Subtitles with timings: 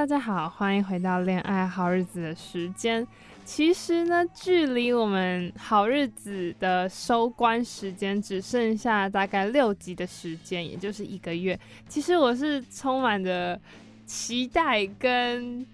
[0.00, 3.06] 大家好，欢迎回到恋爱好日子的时间。
[3.44, 11.60] 其实呢，距离我们好日子的收官时间只剩下大概六集的时间，也就是一个月。
[11.86, 13.60] 其实我是充满着
[14.06, 15.66] 期待跟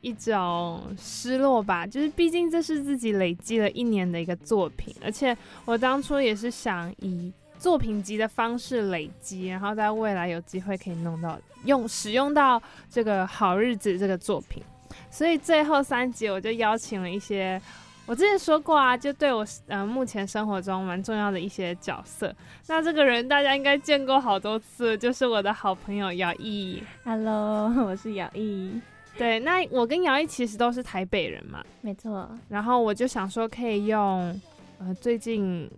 [0.00, 7.30] 一种失落吧，就是毕竟这是自己累积了一年的一个作品，而且我当初也是想以。
[7.66, 14.62] 作品集的方式累积，然后在未来有机会可以弄到用使用到这个好日子这个作品，
[15.10, 17.60] 所以最后三集我就邀请了一些
[18.06, 22.32] 我之前说过啊，就对我呃目前生活中蛮重要的一些角色。
[22.68, 26.80] 那这个人大家应该见过好多次，就是我的好朋友姚毅。
[27.02, 28.80] Hello，我是姚毅。
[29.18, 32.30] 对，那我跟姚毅其实都是台北人嘛，没错。
[32.48, 34.40] 然后我就想说可以用
[34.78, 35.68] 呃最近。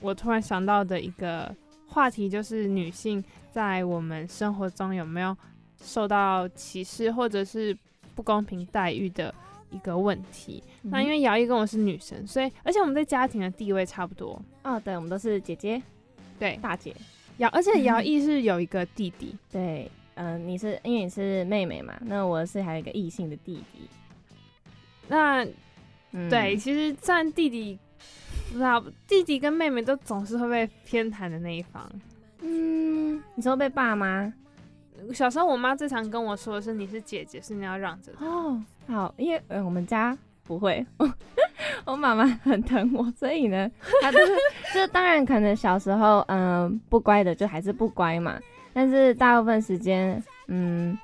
[0.00, 1.54] 我突然想到的一个
[1.88, 5.36] 话题就是女性在我们生活中有没有
[5.82, 7.76] 受到歧视或者是
[8.14, 9.34] 不公平待遇的
[9.70, 10.62] 一个问题。
[10.82, 14.40] 嗯、那因为姚毅跟我是女生，所以而且我们在家庭的地位差不多。
[14.62, 15.80] 哦，对，我们都是姐姐，
[16.38, 16.94] 对，大姐。
[17.38, 19.30] 姚，而且姚毅是有一个弟弟。
[19.32, 21.94] 嗯、对，嗯、呃，你是因为你是妹妹嘛？
[22.02, 23.88] 那我是还有一个异性的弟弟。
[25.08, 25.44] 那，
[26.12, 27.78] 嗯、对，其实占弟弟。
[28.48, 31.90] 不知道弟弟跟妹妹都总是会被偏袒的那一方。
[32.40, 34.32] 嗯，你说被爸妈？
[35.12, 40.84] 小时候我妈最常跟我说的是：“你是姐姐，是你要让着。”哦，好，因为呃我们家不会，
[41.84, 43.70] 我妈妈很疼我，所以呢，
[44.00, 44.32] 她就是
[44.74, 48.40] 就当然可能小时候嗯、呃、不乖的就还是不乖嘛，
[48.72, 50.96] 但是大部分时间嗯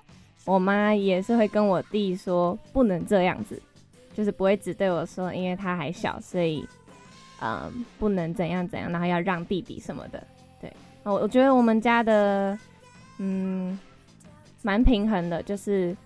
[0.45, 3.61] 我妈也是会跟我弟说不能这样子，
[4.15, 6.67] 就是不会只对我说，因为他还小，所以。
[7.45, 10.25] 嗯，不能怎样怎样，然后要让弟弟什么的，
[10.61, 10.73] 对，
[11.03, 12.57] 我我觉得我们家的，
[13.19, 13.77] 嗯，
[14.63, 15.97] 蛮平衡的，就是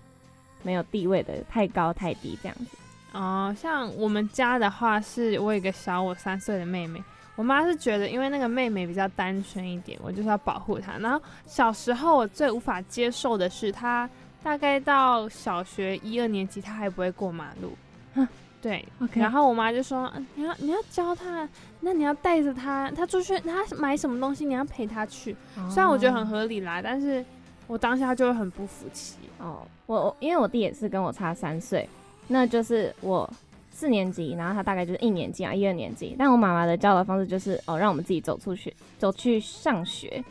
[0.63, 2.77] 没有地位的太高太低这样子。
[3.13, 7.03] 哦，像我们家的话，是我有一个小我三岁的妹妹，
[7.35, 10.97] 我妈是觉得因为那个妹妹比较单纯一点，我就是要保护她。
[10.97, 14.09] 然后小时候我最无法接受的是，她
[14.41, 18.27] 大概到小学一二年级，她还不会过马路。
[18.67, 21.47] 对.然后我妈就说：“你要你要教他，
[21.79, 25.33] 那你要带着他，他出去，他买什么东西，你要陪他去。
[25.57, 25.71] Oh.
[25.71, 27.23] 虽然我觉得很合理啦，但是
[27.65, 29.15] 我当下就会很不服气。
[29.39, 31.87] 哦，我我因为我弟也是跟我差三岁，
[32.27, 33.29] 那就是我
[33.71, 36.13] 四年级，然后他大概就是一年级啊，一二年级。
[36.19, 40.21] 但我妈妈的教导方式就是哦，让我们自己走出去，走去上学。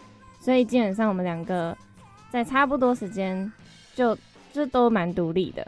[0.41, 1.75] 所以基本上我们两个
[2.31, 3.51] 在差不多时间
[3.95, 4.17] 就
[4.53, 5.67] 就都蛮独立的。”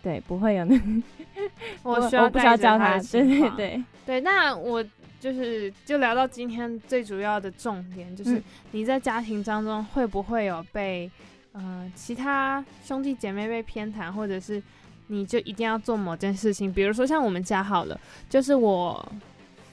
[0.00, 0.80] 对，不会有那，
[1.82, 2.98] 我需要我不需要教他。
[2.98, 4.84] 对对对对，那我
[5.20, 11.10] 就是就聊到今天最主要的重点，就是你在家庭当中会不会有被
[11.52, 14.62] 呃其他兄弟姐妹被偏袒，或者是
[15.08, 16.72] 你就一定要做某件事情？
[16.72, 18.00] 比如说像我们家好了，
[18.30, 19.12] 就是我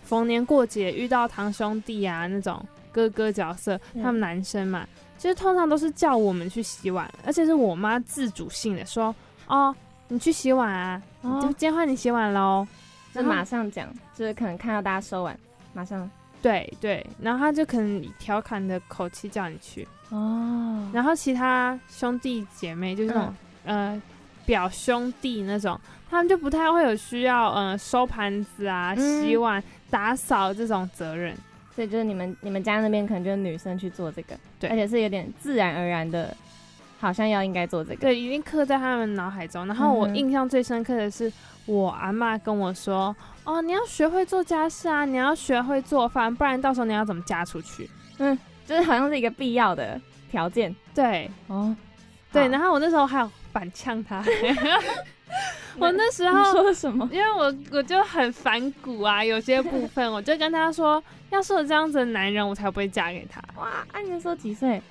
[0.03, 9.15] 逢年过节遇到堂兄弟啊那种哥哥角色，他们男生嘛，其实通常都是叫我们去洗碗，而且是我妈自主性的说
[9.47, 9.75] 哦。
[10.07, 11.01] 你去洗碗啊！
[11.25, 12.68] 哦、就今天换你洗碗喽。
[13.13, 15.39] 就马上讲，就是可能看到大家收碗，
[15.74, 16.10] 马上。
[16.42, 19.88] 对对，然后他就可能以调侃的口气叫你去。
[20.10, 20.89] 哦。
[20.94, 24.01] 然后其他兄弟姐妹就是那种、嗯、呃
[24.45, 25.80] 表兄弟那种，
[26.10, 31.36] 他们就不太会有需要呃收盘子啊、嗯、洗碗、打扫这种责任。
[31.74, 36.36] 所以就是你们你们家那边可能就是女生去做这个，对，而且是有点自然而然的。
[37.05, 39.67] 好像要应该做这个，对，已经刻在他们脑海中。
[39.67, 41.31] 然后我印象最深刻的是，
[41.67, 43.15] 我阿妈跟我说
[43.45, 47.87] ：“哦，你要学会做家事啊，你要学会做饭，不然到时候你要怎么嫁出去？”
[48.17, 48.35] 嗯，
[48.65, 50.75] 就是好像是一个必要的条件。
[50.95, 51.75] 对，哦，
[52.31, 52.47] 对。
[52.47, 54.23] 然后我那时候还有反呛他。
[55.77, 57.07] 我那时候说什么？
[57.11, 63.41] 因为我我就很反骨啊，有些部分我就跟他说，要是有这样子的男人，我才不会嫁给他。
[63.61, 64.81] 哇，按你说几岁？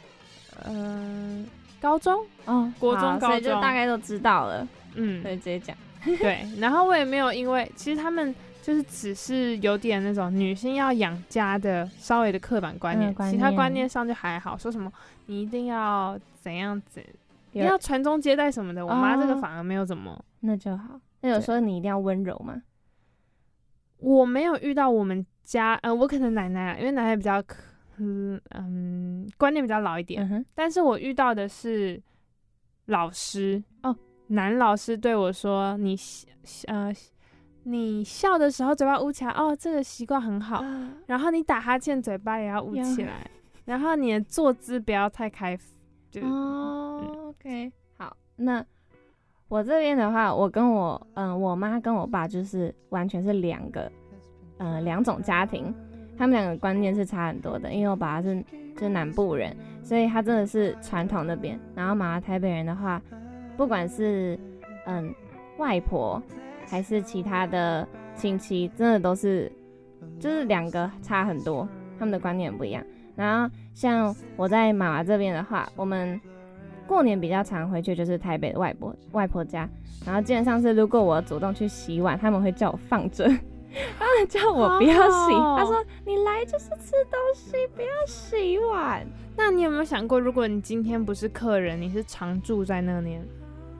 [0.66, 1.50] 嗯、呃，
[1.84, 4.66] 高中嗯，国中、高中就大概都知道了。
[4.94, 5.76] 嗯，可以直接讲。
[6.02, 14.56] 对，然后我也没有因为，其实他们就是只是有点那种女性要养家的稍微的刻板观念，嗯、观念其他观念上就还好。
[14.56, 14.90] 说什么
[15.26, 17.04] 你一定要怎样子，
[17.52, 20.12] 一定要传宗接代什么的，我妈这个反而没有怎么。
[20.12, 20.98] 哦那就好。
[21.20, 22.62] 那有时候你一定要温柔吗？
[23.98, 27.42] 我没有遇到我们家，呃，我可能奶奶，因为奶奶比较，
[27.98, 30.44] 嗯嗯，观念比较老一点。
[30.54, 32.02] 但是我遇到的是
[32.86, 33.96] 老师哦，
[34.28, 35.96] 男老师对我说：“你
[36.66, 36.92] 呃，
[37.64, 40.58] 你笑的时候嘴巴捂起来，哦，这个习惯很好。
[40.62, 43.30] 啊、然后你打哈欠，嘴巴也要捂起来。
[43.64, 45.58] 然后你的坐姿不要太开。”
[46.10, 48.64] 就哦、嗯、，OK，好，那。
[49.46, 53.92] 我这边的话，我跟我嗯，我妈跟我爸就是完全是两个，
[54.56, 55.72] 呃，两种家庭，
[56.16, 57.72] 他们两个观念是差很多的。
[57.72, 58.42] 因为我爸爸是
[58.74, 61.58] 就是南部人，所以他真的是传统那边。
[61.74, 63.00] 然后妈妈台北人的话，
[63.56, 64.38] 不管是
[64.86, 65.14] 嗯
[65.58, 66.22] 外婆
[66.68, 69.50] 还是其他的亲戚，真的都是
[70.18, 71.68] 就是两个差很多，
[71.98, 72.84] 他们的观念不一样。
[73.16, 76.20] 然后像我在妈妈这边的话，我们。
[76.86, 79.66] 过年比较常回去就是台北的外婆外婆家，
[80.04, 83.26] 然后基本上是如果我主动去洗碗，他们会叫我放着，
[83.98, 89.06] 他们叫我不要洗，他说你来就是吃东西，不要洗碗。
[89.36, 93.18] 那你有没有想过，如果你今天不是客人，你是常住在那里？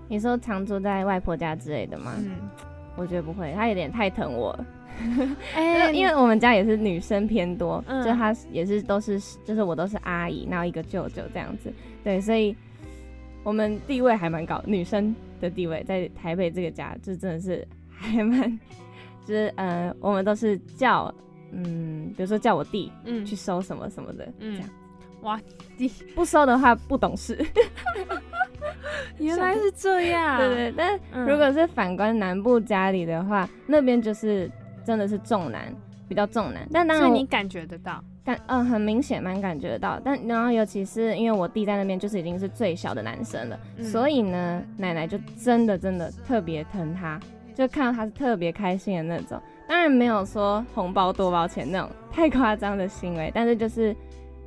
[0.08, 2.12] 你说常住在外婆家之类的吗？
[2.18, 2.36] 嗯，
[2.96, 4.66] 我觉得不会，他有点太疼我了。
[5.54, 12.56] 哎、欸，因为我们家也是女生偏多，嗯、就他也是都是就是我都是阿姨，然后一个舅舅这样子，对，所以。
[13.42, 18.58] 我们地位还蛮高，女生的地位在台北这个家就真的是还蛮，
[19.24, 21.12] 就是呃，我们都是叫
[21.52, 24.70] 嗯，比如说叫我弟嗯去收什么什么的，嗯，这样，
[25.22, 25.40] 哇，
[25.78, 27.38] 弟不收的话不懂事，
[29.18, 34.50] 原来是这样，对，对对，但如果是反观南部家里的话，嗯、那边就是
[34.84, 35.74] 真的是重男，
[36.08, 38.02] 比较重男，但当然你感觉得到。
[38.24, 40.00] 感嗯，很明显，蛮感觉得到。
[40.02, 47.20] 但然后尤其是因为我弟在那边，就是已经是最小的男生了，嗯、所以呢，奶奶就真的真的特别疼他，
[47.54, 49.40] 就看到他是特别开心的那种。
[49.66, 53.96] 当然没有说红包多包钱那种太夸张的行为，但是就是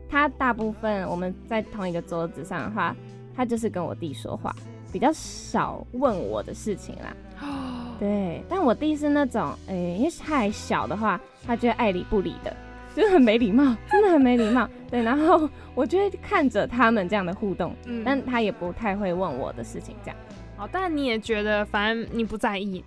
[0.09, 2.95] 他大部分我们在同一个桌子上的话，
[3.35, 4.55] 他就是跟我弟说话，
[4.91, 7.15] 比较少问我的事情啦。
[7.41, 12.55] 哦，对，但我弟是那种，哎、欸，因为太小的话，他就会爱理不理的。
[12.95, 14.67] 就是很没礼貌，真的很没礼貌。
[14.89, 20.17] 对，然后我就会看着他们这样的互动，嗯，但他也不太会问我的事情，这样。
[20.55, 22.83] 好，但你也觉得，反正你不在意，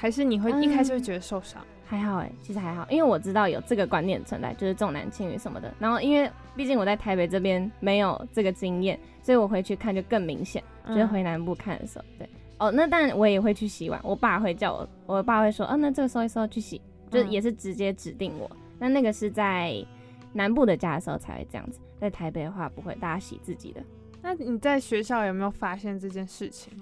[0.00, 1.60] 还是你会一开始会觉得受伤？
[1.60, 5.74] 嗯，还好哎，其实还好，因为我知道有这个观念存在，就是重男轻女什么的。
[5.80, 10.62] 然后因为毕竟我在台北这边没有这个经验，所以我回去看就更明显。
[10.86, 12.26] 就是回南部看的时候，对，
[12.58, 16.80] 哦，那当然我也会去洗碗，我爸会叫我，我爸会说，哦，那这个收一收去洗，
[17.10, 18.50] 就也是直接指定我。
[18.78, 19.84] 那那个是在
[20.32, 23.82] 南部的家的时候才会这样子，在台北的话不会，大家洗自己的。
[24.22, 26.72] 那你在学校有没有发现这件事情？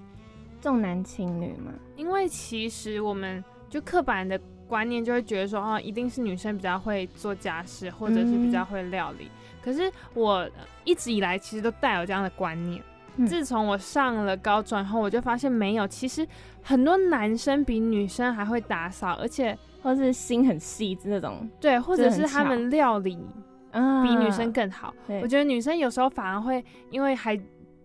[0.61, 1.71] 重男轻女吗？
[1.95, 9.25] 因为其实我们就刻板的观念就会觉得说，哦，一定是女生比较会做家事，或者是比较会料理。
[9.25, 10.49] 嗯、可是我
[10.83, 12.81] 一直以来其实都带有这样的观念。
[13.17, 16.27] 嗯、自从我上了高中后，我就发现没有，其实
[16.61, 19.57] 很多男生比女生还会打扫，而且。
[19.79, 23.17] 或是心很细致那种，对，或者是他们料理
[23.71, 24.87] 比女生更好。
[24.87, 27.39] 啊、我觉得女生有时候反而会，因为还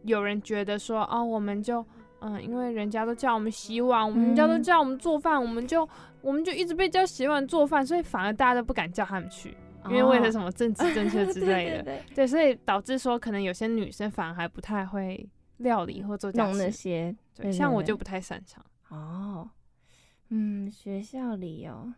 [0.04, 1.84] 有人觉得说，哦，我们就，
[2.22, 5.88] 嗯，因为人家都叫我们洗碗，我们人家都叫我们做饭，嗯、我们就，
[6.20, 18.64] 我们就一直被叫洗碗做饭，所以反而大家都不敢叫他们去，因为为了什么政治正确之 类的，对，对，对，对，所以导致说可能有些女生反而还不太会料理或做家事那些，对，对，像我就不太擅长。
[18.88, 19.50] 哦。
[20.34, 21.92] 嗯，学校里哦，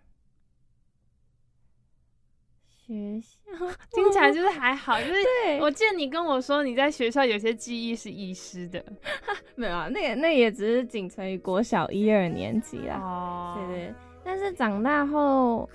[2.87, 5.15] 学校 听起来就是还好， 就是
[5.61, 8.85] 我记得你跟我说你在学校有些记忆是遗失的，
[9.57, 12.97] 没有啊，那个那也只是仅存于国小一二年级啦。
[13.03, 15.69] 哦，对对，但是长大后，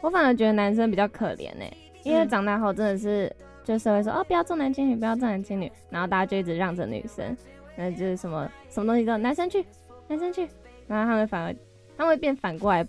[0.00, 1.64] 我反而觉得男生比较可怜呢，
[2.02, 3.30] 因为长大后真的是
[3.62, 7.36] 就社会说哦，不要重男轻女，不要重男轻女，然后大家就一直让着女生，
[7.76, 9.64] 那就是什么什么东西都男生去，
[10.08, 10.48] 男生去，
[10.88, 11.54] 然后他们反而
[11.96, 12.84] 他们会变反过来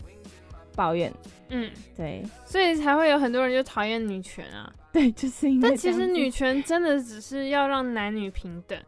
[0.76, 1.12] 抱怨，
[1.52, 4.74] 嗯，对，所以才会有很多人就讨厌女权啊。
[4.92, 5.70] 对，就是因为。
[5.70, 8.80] 但其实女权真的只是要让男女平等。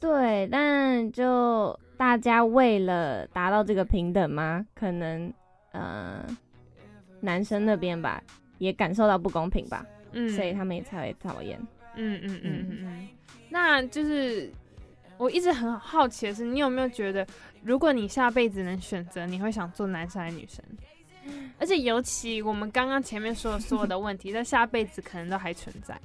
[0.00, 5.32] 对，但就大家为了达到这个平等吗，可能
[5.72, 6.24] 呃
[7.20, 8.22] 男生那边吧
[8.58, 11.58] 也感受到不公平吧，嗯，所以他们也才会讨厌。
[11.96, 13.08] 嗯嗯嗯嗯嗯。
[13.48, 14.50] 那就是
[15.16, 17.26] 我一直很好奇的是，你有没有觉得，
[17.62, 20.62] 如果你下辈子能选择，你会想做男生还是女生？
[21.58, 25.98] 而且尤其我们刚刚前面说的所有的问题，在下辈子可能都还存在。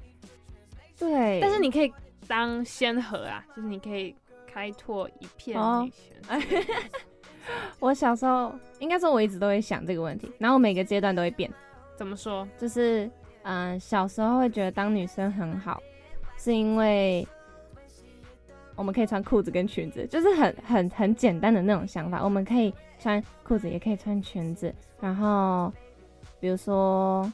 [0.97, 1.91] 对，但是你可以
[2.27, 4.15] 当先河啊，就是你可以
[4.51, 6.17] 开拓一片女权。
[6.29, 6.43] Oh.
[7.79, 11.49] 我小时候应该说我一直都会想这个问题，然后每个阶段都会变。
[11.95, 12.47] 怎么说？
[12.57, 13.05] 就是
[13.43, 15.81] 嗯、呃，小时候会觉得当女生很好，
[16.37, 17.27] 是因为
[18.75, 22.23] 我们可以穿裤子跟裙子，就是很很很简单的那种想法。
[22.23, 24.73] 我们可以穿裤子，也可以穿裙子。
[25.01, 25.71] 然后，
[26.39, 27.31] 比如说，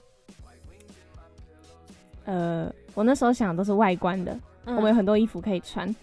[2.26, 5.94] 呃，我那时候想的都是外观的，嗯、我们有很多衣服可以穿，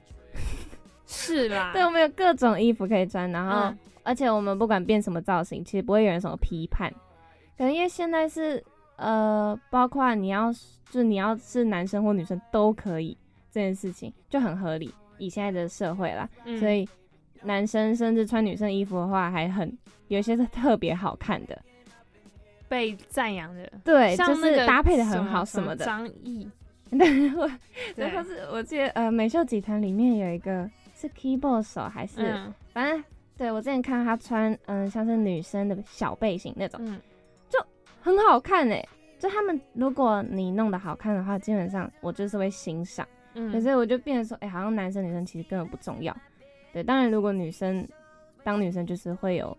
[1.07, 6.92] 是啦， 对，我们有各种衣服可以穿，然后，嗯、而且我们不管变什么造型，其实不会有人什么批判，
[7.57, 8.62] 可能因为现在是，
[8.97, 13.16] 呃，包括你要，就是你要是男生或女生都可以，
[13.50, 16.88] 这件事情就很合理，以现在的社会啦，嗯、所以。
[17.44, 19.76] 男生甚至穿女生衣服的话，还很
[20.08, 21.61] 有一些是特别好看的，
[22.68, 23.70] 被赞扬的。
[23.84, 25.84] 对，就是搭配的很好什么的。
[25.84, 26.49] 张译，
[26.90, 27.50] 对，我
[27.96, 33.04] 然后是我记得呃，美秀集团里面有一个是 keyboard 手还是，嗯、反正
[33.37, 37.00] 对我之前看他穿嗯、呃、像是女生的小背心那种，嗯、
[37.49, 37.58] 就
[38.00, 38.87] 很好看哎。
[39.18, 43.06] 就他们如果你弄得好看的话，基本上我就是会欣赏。
[43.34, 46.12] 嗯，可是我就变得说，哎、欸，好像男生女生其实根本不重要。
[46.73, 47.87] 对，当然，如果女生
[48.43, 49.57] 当女生，就是会有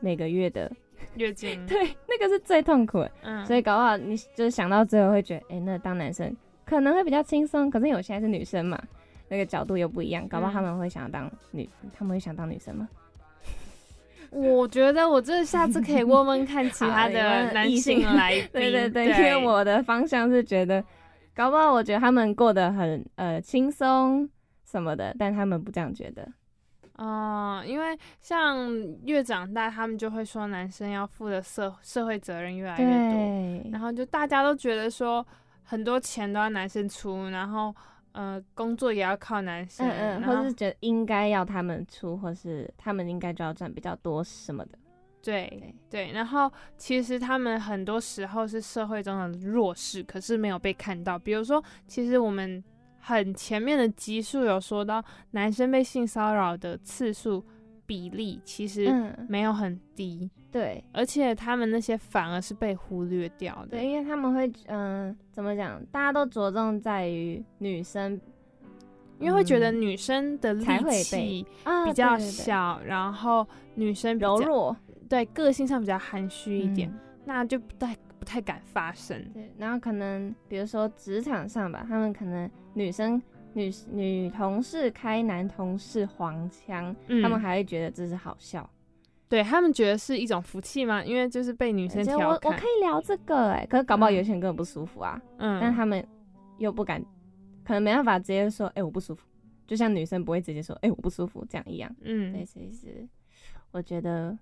[0.00, 0.70] 每个月的
[1.16, 3.10] 月经， 对，那个是最痛苦的。
[3.22, 7.70] 嗯，所以搞不好你就是想到最后会觉得，哎、欸，那当男生可能会比较轻松。
[7.70, 8.80] 可是因为我现在是女生嘛，
[9.28, 12.88] 那个角度又不一样，搞不好他们会想要当女，嗯、他们会想当女生吗？
[14.30, 20.82] 我觉得我这下次可以问问看其他的男性来宾，对对对，对因为我的方向是觉得，
[21.34, 24.28] 搞不好我觉得他们过得很呃轻松
[24.64, 26.26] 什么的，但他们不这样觉得。
[27.02, 28.70] 哦、嗯，因为像
[29.04, 33.70] 越长大，他们就会说男生要负的社社会责任越来越多，对。
[33.72, 35.26] 然后就大家都觉得说
[35.64, 37.74] 很多钱都要男生出，然后
[38.12, 44.78] 呃工作也要靠男生，嗯嗯，后或是觉得应该要他们出，或是他们应该就要赚比较多什么的，
[45.22, 52.62] 对对，对，然后其实他们很多时候是社会中的弱势，可是没有被看到，比如说其实我们。
[53.04, 57.44] 很前面的集数有说到，男生被性骚扰的次数
[57.84, 65.84] 比例其实没有很低，嗯、对，而且他们那些反而是被忽略掉的，对，因为他们会，嗯、呃，怎么讲？
[65.86, 68.18] 大家都着重在于女生，
[69.18, 70.64] 因为会觉得女生的力
[71.02, 71.44] 气
[71.84, 72.84] 比较小，啊、对对。
[72.84, 74.76] 对，然后女生比较柔弱，
[75.08, 79.20] 对，个性上比较含蓄一点，嗯、那就不太不太敢发声。
[79.34, 82.48] 对，然后可能比如说职场上吧，他们可能。
[82.74, 83.20] 女生
[83.52, 88.66] 女女同事开男同事黄腔，嗯、他们还会觉得这是好笑，
[89.28, 91.04] 对他们觉得是一种福气吗？
[91.04, 92.28] 因为就是被女生调侃。
[92.28, 95.20] 我我可以聊这个哎、欸，可是搞不好有些人根本不舒服啊。
[95.36, 96.02] 嗯，但他们
[96.56, 96.98] 又不敢，
[97.62, 99.28] 可能没办法直接说哎、欸、我不舒服，
[99.66, 101.94] 就像女生不会直接说哎、欸、我不舒服这样一样。
[102.00, 103.06] 嗯，对，所以是
[103.70, 104.34] 我觉得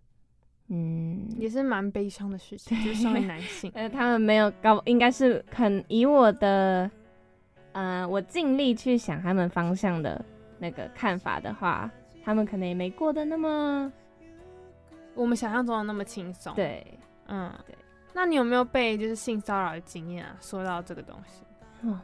[0.70, 6.90] 嗯也是蛮悲伤的事情，就是身为男性，呃他们没有搞，应该是肯以我的。
[7.72, 10.20] 嗯、呃，我尽力去想他们方向的
[10.58, 11.88] 那个看法的话，
[12.24, 13.92] 他们可能也没过得那么
[15.14, 16.52] 我们想象中的那么轻松。
[16.56, 16.84] 对，
[17.28, 17.76] 嗯，对。
[18.12, 20.36] 那你有没有被就是性骚扰的经验啊？
[20.40, 21.44] 说到这个东西，
[21.86, 22.00] 哦，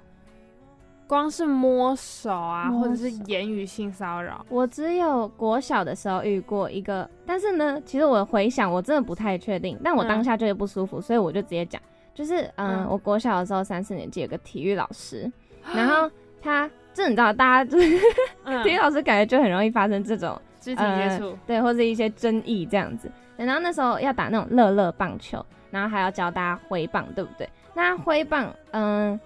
[1.06, 11.80] 光是摸手啊，手或者是言语性骚扰，我只有国小的时候遇过一个，但是呢，其实我回想，我真的不太确定，但我当下就会不舒服，嗯、所以我就直接讲，
[12.14, 15.30] 就是嗯，嗯我国小的时候三四年级有个体育老师。
[15.74, 16.08] 然后
[16.40, 17.98] 他，这你知道，大家就是
[18.62, 23.10] 体育老师，感觉就很容易发生这种肢体接触，对，或者一些争议这样子。
[23.36, 27.48] 然后那时候要打那种乐乐棒球，然后还要教大家挥棒，对不对？
[27.74, 29.18] 那挥棒，嗯，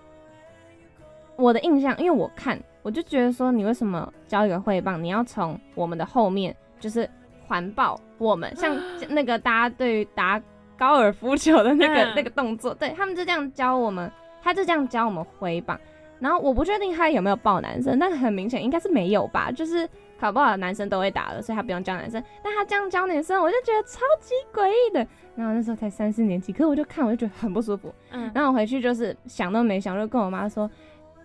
[1.40, 7.08] 我的印象，因为我看，我就觉得说，你为什么教一个挥棒，你要从我们的后面就是
[7.46, 8.76] 环抱我们，像
[9.08, 10.40] 那个大家对于打
[10.76, 14.10] 高尔夫球的那个那个动作，对他们就这样教我们。
[14.42, 15.78] 他就这样教我们挥棒。
[16.18, 19.86] 然后我不确定他有没有抱男生，但很明显应该是没有吧，就是
[20.18, 22.22] 考不好男生都会打了，所以他不用教男生。
[22.42, 25.06] 但他这样教女生，我就觉得超级诡异的。
[25.36, 27.94] 然后那时候才三四年级，可是我就看我就觉得很不舒服。
[28.12, 30.70] 嗯，然后我回去就是想都没想，就跟我妈说，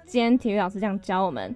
[0.06, 1.56] 今天体育老师这样教我们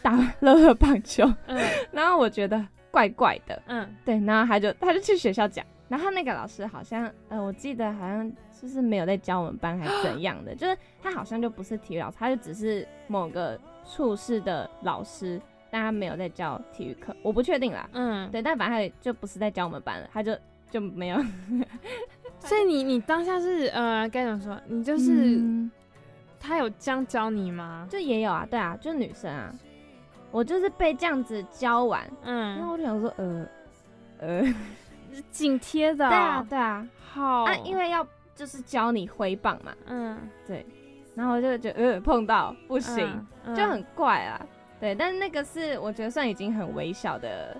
[0.00, 1.60] 打乐乐棒球，嗯，
[1.92, 8.32] 然后我觉得怪怪的，嗯，对，然后他就他就去学校讲，然后那个老师好像呃，我记得好像。
[8.62, 17.90] 就是没有在教我们班还是怎样的， 就是他好像就不是体育老师，他就只是某个处室的老师，但他没有在教体育课，我不确定啦。
[17.92, 20.32] 嗯，对，但反正他就不是在教我们班了，他就
[20.70, 21.18] 就没有。
[22.38, 24.56] 所以你你当下是呃该怎么说？
[24.68, 25.68] 你就是、嗯、
[26.42, 27.86] 他有这样教你吗？
[27.88, 29.54] 就也有啊，对啊，就是女生啊，
[30.30, 33.46] 我就是被这样子教完，嗯，然后我就想说呃
[34.18, 34.54] 呃，
[35.30, 37.44] 紧贴的，对啊对啊，好。
[37.44, 38.06] 啊，因为要。
[38.34, 40.64] 就是教你挥棒嘛，嗯，对，
[41.14, 43.06] 然后我就觉得呃碰到不行，
[43.44, 44.40] 嗯嗯、就很怪啊，
[44.80, 47.54] 对，但是那个是我觉得算已经很微小的，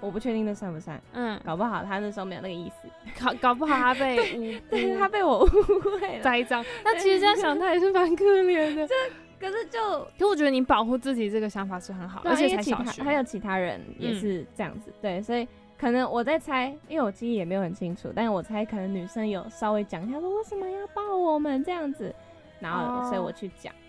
[0.00, 2.88] 我不确定那算不算，嗯，搞不好他那时候没有那个意思，
[3.22, 8.94] 搞搞不好他被 误，对，他被我误会了，栽赃，那其实这样想他也是蛮可怜的， 这
[9.40, 9.80] 可是就，
[10.18, 15.46] 可我觉得你保护自己这个想法是很好，而且才小学，还有其他人也是这样子，嗯、对，所以。
[15.80, 21.62] 可能我在猜，因为我记忆也没有很清楚，但是我猜可能女生有稍微讲一下说为什么要抱我们？
[21.62, 22.12] 这样子，
[22.58, 23.87] 然后所以我去讲，对，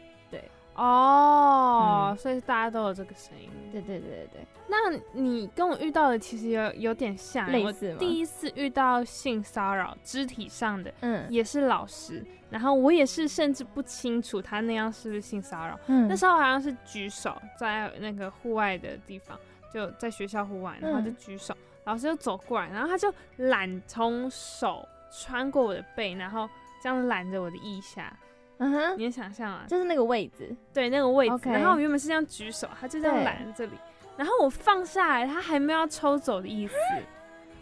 [0.79, 4.47] 哦，嗯、所以大家都有这个声音，对对对对对。
[4.67, 19.37] 那你跟我遇到的其实有有点像，类似第一次遇到性骚扰，肢体上的，嗯，也是老师，然后我也是甚至不清楚他那样是不是性骚扰，嗯，那时候好像是举手在那个户外的地方，
[19.73, 21.53] 就在学校户外，然后就举手。
[21.53, 26.47] 嗯老师就走过来，然后他就揽从手穿过我的背，然后
[26.83, 28.15] 这样揽着我的腋下。
[28.59, 29.65] 嗯哼，你能想象啊？
[29.67, 31.33] 就是那个位置，对，那个位置。
[31.35, 31.51] Okay.
[31.51, 33.71] 然后我原本是这样举手，他就这样揽着这里。
[34.15, 36.73] 然后我放下来，他还没有要抽走的意思。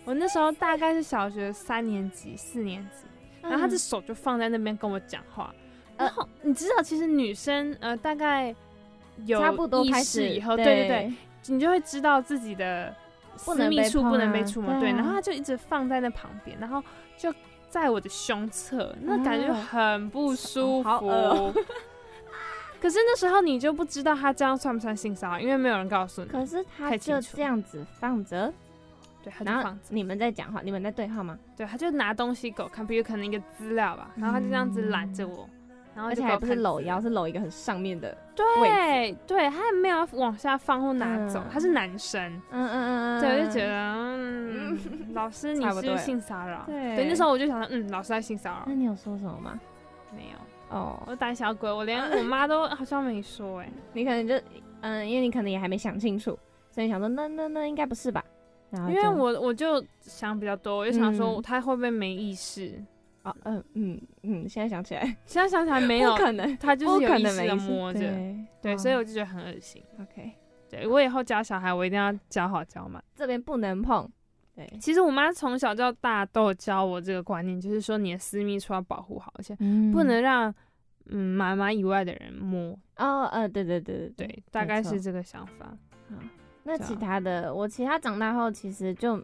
[0.05, 3.07] 我那时候大概是小学三年级、四年级，
[3.41, 5.53] 然后他的手就放在那边跟我讲话。
[5.97, 8.55] 嗯、然后你知道，其实女生呃大概
[9.25, 11.13] 有差不多意识以后，对对对，
[11.47, 12.93] 你就会知道自己的。
[13.39, 16.83] 私密处不能被触摸，对，然后他就一直放在那旁边，然后
[17.15, 17.31] 就
[17.79, 21.53] 在我的胸侧，那感觉很不 舒服。
[22.81, 26.27] 可是那时候你就不知道他这样算不算性骚扰，因为没有人告诉你。
[26.27, 28.53] 可是他就这样子放着，
[29.23, 29.79] 对，他就放着。
[29.89, 31.37] 你们在讲话，你们在对话吗？
[31.55, 35.49] 对，他就拿东西给我看，比如可能一个资料吧，然后他就这样子揽着我。
[35.97, 38.15] 然后而且还不是搂腰，是搂一个很上面的。
[38.35, 42.21] 对对，他也没有往下放或拿走，嗯、他是男生。
[42.51, 44.77] 嗯嗯嗯嗯，对，我就觉得， 嗯，
[45.15, 46.61] 老师你是性骚扰。
[46.67, 48.63] 对，对，那时候我就想说，嗯，老师在性骚扰。
[48.67, 49.59] 那你有说什么吗？
[50.15, 50.77] 没有。
[50.77, 53.71] 哦，我胆小鬼，我连 我妈都好像没说哎、欸。
[53.93, 54.39] 你可能就，
[54.81, 56.37] 嗯，因为你可能也还没想清楚，
[56.69, 58.23] 所以想说，那那那应该不是吧？
[58.69, 62.67] 然后因为我我就想比较多，我就想说他会不会没意识。
[62.67, 62.87] 嗯
[63.43, 69.83] 嗯嗯嗯，现在想起来， 现在想起来没有，可能他就是有意识的摸着，对，对，所以我就觉得很恶心。
[69.99, 70.31] OK，
[70.69, 74.09] 对，我以后教小孩，我一定要教好教满，这边不能碰。
[74.55, 79.55] 对，其实我妈从小到大都有教我这个观念，就是说你的私密处要保护好，而且
[79.91, 80.53] 不能让
[81.05, 82.71] 嗯妈妈以外的人摸。
[82.97, 85.77] 哦，呃，对对对对对，大概是这个想法。
[86.09, 86.15] 好，
[86.63, 89.23] 那其他的，我其他长大后其实就。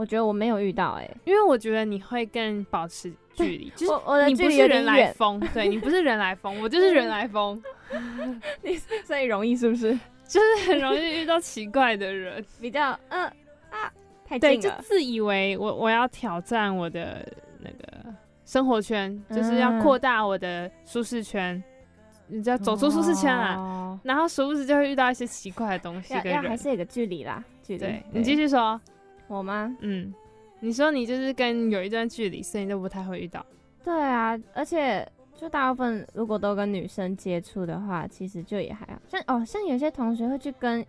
[0.00, 7.62] 我觉得我没有遇到哎、欸，因为我觉得你会更保持距离， 就是你不是人来疯，对，你不是人来疯，我就是人来疯，
[8.64, 9.92] 你所以容易是不是？
[10.26, 13.24] 就是很容易遇到奇怪的人，比较嗯
[13.68, 13.92] 啊
[14.24, 18.14] 太近对，就自以为我我要挑战我的那个
[18.46, 21.62] 生活圈，就是要扩大我的舒适圈，
[22.26, 28.80] 你就要走出舒适圈啊，哦、然后时不时就会遇到一些奇怪的东西要要还是有个距离啦，距离，你继续说。
[29.36, 29.76] 我吗？
[29.80, 30.12] 嗯，
[30.60, 33.44] 你说你就是跟有一段距离，所以你都不太会遇到。
[33.84, 39.00] 对啊，而且就大部分如果都跟女生接触的话，其实就也还好。
[39.08, 40.84] 像哦，像有些同学会去跟，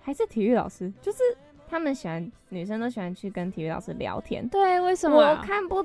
[0.00, 1.18] 还是体育老师，就是
[1.68, 4.48] 他们喜欢女生都喜欢去跟体育老师聊天。
[4.48, 5.16] 对，为什么？
[5.16, 5.84] 我看不。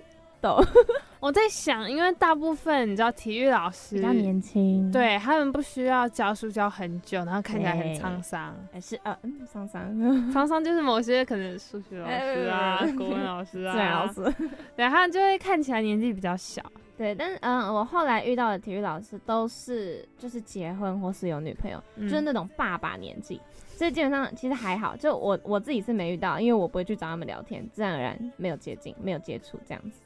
[1.23, 9.17] 我在想，因为大部分你知道体育老师比较年轻，对他们不需要教书教很久，然后看起来很沧桑，还是呃
[9.49, 9.89] 沧桑，
[10.33, 14.35] 沧桑就是某些可能数学老师啊、 国文老师啊、自然老师，
[14.75, 16.61] 对，他们就会看起来年纪比较小。
[16.97, 23.39] 对，但嗯，我后来遇到的体育老师都是就是结婚或是有女朋友，嗯、就是那种爸爸年纪，
[23.77, 24.93] 所以基本上其实还好。
[24.97, 30.01] 就我我自己是没遇到，因为我不会去找他们聊天，自然而然没有接近，没有接触这样子。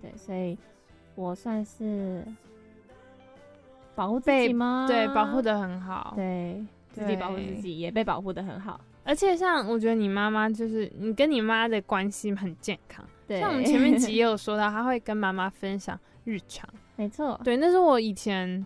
[0.00, 0.56] 对，所以
[1.14, 2.24] 我算是
[3.94, 4.86] 保护自己吗？
[4.88, 6.12] 对，保护的很好。
[6.14, 8.80] 对，自己保护自己，也被保护的很好。
[9.04, 13.04] 而且像我觉得你妈妈就是你跟你妈的关系很健康。
[13.26, 16.68] 对，像我们前面集也有说到，她会跟妈妈分享日常。
[16.96, 17.40] 没错。
[17.42, 18.64] 对，那是我以前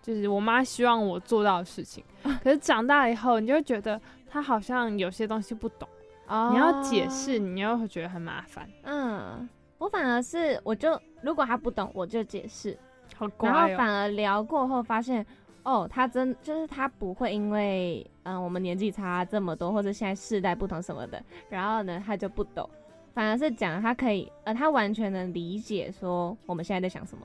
[0.00, 2.04] 就是我妈希望我做到的事情。
[2.42, 5.88] 可是长大了以后，你就会觉得她好像有些东西不懂，
[6.28, 8.68] 哦、你要解释，你又会觉得很麻烦。
[8.84, 9.48] 嗯，
[9.82, 12.78] 我反而是我就如果他不懂，我就解释。
[13.16, 13.52] 好乖哦。
[13.52, 15.24] 然后反而聊过后发现。
[15.64, 22.68] 哦，他真就是他不会因为嗯、呃、我们年纪差这么多，或者现在世代不同什么的，然后呢他就不懂，
[23.14, 27.24] 反而是讲他可以呃他完全能理解说我们现在在想什么。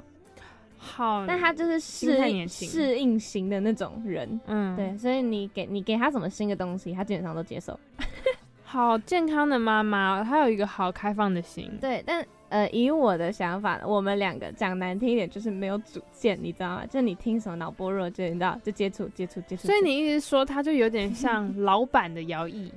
[0.77, 7.79] 好，但他就是适应适应型的那种人，嗯，对，所以你给你给他什么新的东西，他基本上都接受。
[8.63, 11.75] 好健康的妈妈，她有一个好开放的心。
[11.81, 12.23] 对，但。
[12.49, 16.85] 呃，以我的想法，我们两个讲难听一点，就是没有主见，你知道吗？
[16.89, 19.67] 就你听什么脑波弱，就你知道，就接触接触接触。
[19.67, 22.71] 所以你一直说，他就有点像 老版的姚毅，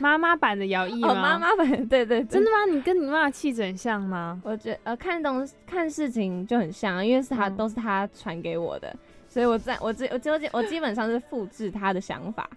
[0.00, 1.14] 妈妈版的姚毅 吗？
[1.14, 2.24] 妈妈版，对，对对。
[2.24, 2.64] 真的吗？
[2.72, 4.40] 你跟你妈妈气质很像吗？
[4.42, 8.92] 我觉得呃，看东看事情就很像，因为是他、嗯、都是他传给我的，
[9.28, 12.50] 所以我在我基我基我基本上是复制他的想法。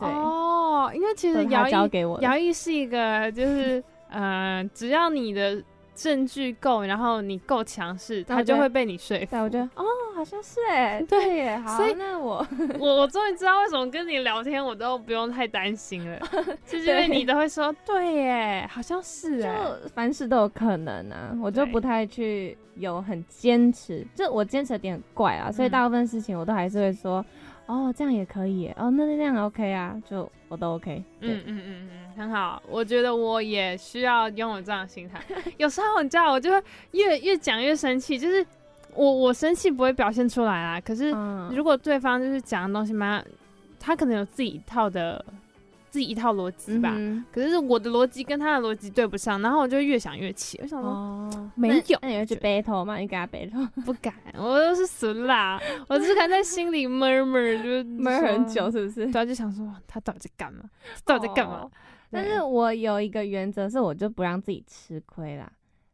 [0.00, 3.80] 对哦，因为其实姚毅是一个就是。
[4.10, 5.62] 呃，只要你的
[5.94, 9.30] 证据够，然后你够强势，他就会被你说服。
[9.30, 12.46] 对，我觉得哦，好像是哎，对耶，好，所以那我
[12.78, 16.18] 我 我终于知道为什么跟你聊天我都不用太担心了，
[16.66, 27.24] 就是因为你都会说对耶，好像是哎，就凡事都有可能啊，我就不太去有很坚持，就我坚持的点很怪啊，所以大部分事情我都还是会说。
[27.66, 31.04] 哦，这样也可以哦，那那样 OK 啊，就我都 OK。
[31.20, 35.22] 嗯嗯嗯嗯，很好，我觉得我也需要拥有这样的心态。
[35.56, 38.44] 有时候你知道，我就会越越讲越生气，就是
[38.94, 41.10] 我我生气不会表现出来啊，可是
[41.54, 43.22] 如果对方就是讲的东西嘛，
[43.78, 45.24] 他可能有自己一套的。
[45.90, 50.60] 自己一套逻辑吧，嗯、可是我的逻辑跟他的逻辑对不上，然后我就越想越气。
[50.62, 52.98] 我想说，哦、没有，那你会去 battle 吗？
[52.98, 53.66] 你给他 battle？
[53.86, 59.06] 不敢，我都是损啦，我只敢在心里 murmur，就 murmur 很久，是不是？
[59.10, 60.64] 对，就想说他到底在干嘛？
[61.06, 61.60] 到底在干嘛？
[61.62, 61.70] 哦、
[62.10, 65.50] 但是我有一个原则，是我就不让自己吃亏啦。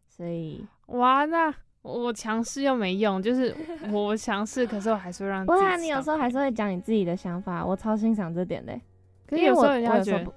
[0.08, 3.54] 所以， 哇，那我强势又没用，就是
[3.92, 5.58] 我强势，可是我还是会让自己。
[5.58, 8.78] 不然你有时候还是会讲你自己的想法，我超欣赏这点的。
[9.26, 10.32] 可是有时候人家觉得，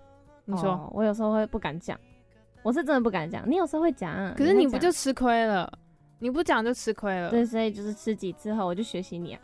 [0.45, 1.99] 你说、哦、我有时候会不敢讲，
[2.63, 3.49] 我是真的不敢讲。
[3.49, 5.71] 你有时候会讲，可是你不就吃亏了？
[6.19, 7.29] 你不讲就吃亏了。
[7.29, 9.41] 对，所以就是吃几次后，我就学习你啊。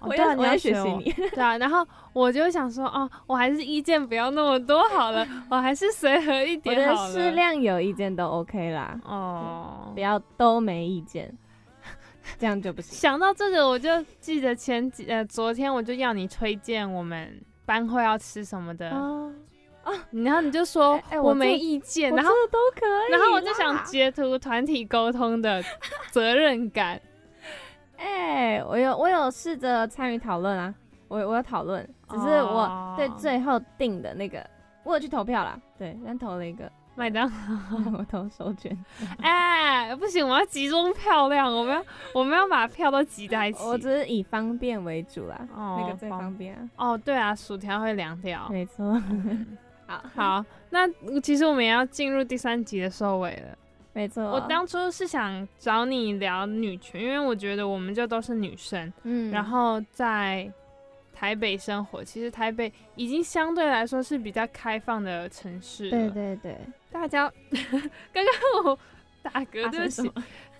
[0.00, 1.12] 哦、对啊，你要学习你。
[1.30, 7.12] 对啊，然后我就想说，哦，我还是意见不要那么多好了，我还是随和一点好了。
[7.12, 8.98] 适量有意见都 OK 啦。
[9.04, 11.32] 哦，不要都没意见，
[12.38, 12.94] 这样就不行。
[12.94, 17.40] 想到这个，我就记得前几呃，昨天我就要你推荐我们。
[17.66, 19.28] 班会要吃什么的啊？
[20.12, 25.60] 然后你就说哎我没意见，然后都可以，然后我就想截图团体沟通的
[26.12, 27.00] 责任感。
[27.96, 30.74] 哎，我有我有试着参与讨论啊，
[31.08, 34.44] 我我有讨论，只是我对最后定的那个，
[34.84, 36.70] 我有去投票啦，对，但投了一个。
[36.98, 38.74] 麦当劳， 我投手卷。
[39.20, 43.62] 哎，不行，我要集中漂亮，我们要我们要把票都集在一起。
[43.62, 46.70] 我只是以方便为主啦，哦、那个最方便、啊。
[46.76, 48.48] 哦，对啊，薯条会凉掉。
[48.48, 48.98] 没错。
[49.86, 50.88] 好好，那
[51.20, 53.58] 其实我们也要进入第三集的收尾了。
[53.96, 54.22] 没错。
[54.22, 60.52] 我当初是想找你聊女权，因为我觉得我们就都是女生，嗯，然后在。
[61.18, 65.88] 台北生活，其实台北已经相对来说是比较开放的城市。
[65.88, 66.58] 对对对，
[66.92, 67.32] 大家
[68.12, 68.78] 刚刚我
[69.22, 70.02] 打嗝，对不起，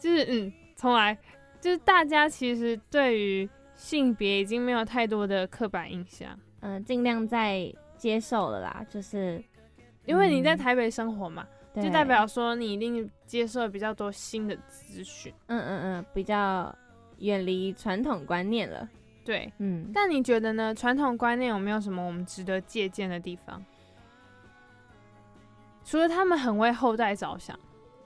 [0.00, 1.14] 就是嗯，从来
[1.60, 9.44] 就是大家其实对于性别已经没有太多的刻板印象，嗯、呃，尽量在接受了啦，就是
[10.06, 16.74] 因为你在台北生活嘛，嗯、就代表说你一定接受比较多新的资讯，嗯嗯嗯，比较
[17.18, 18.88] 远离传统观念了。
[19.24, 20.74] 对，嗯，但你觉得呢？
[20.74, 23.64] 传统观念有没有什么我们值得借鉴的地方？
[25.84, 27.58] 除了他们很为后代着想，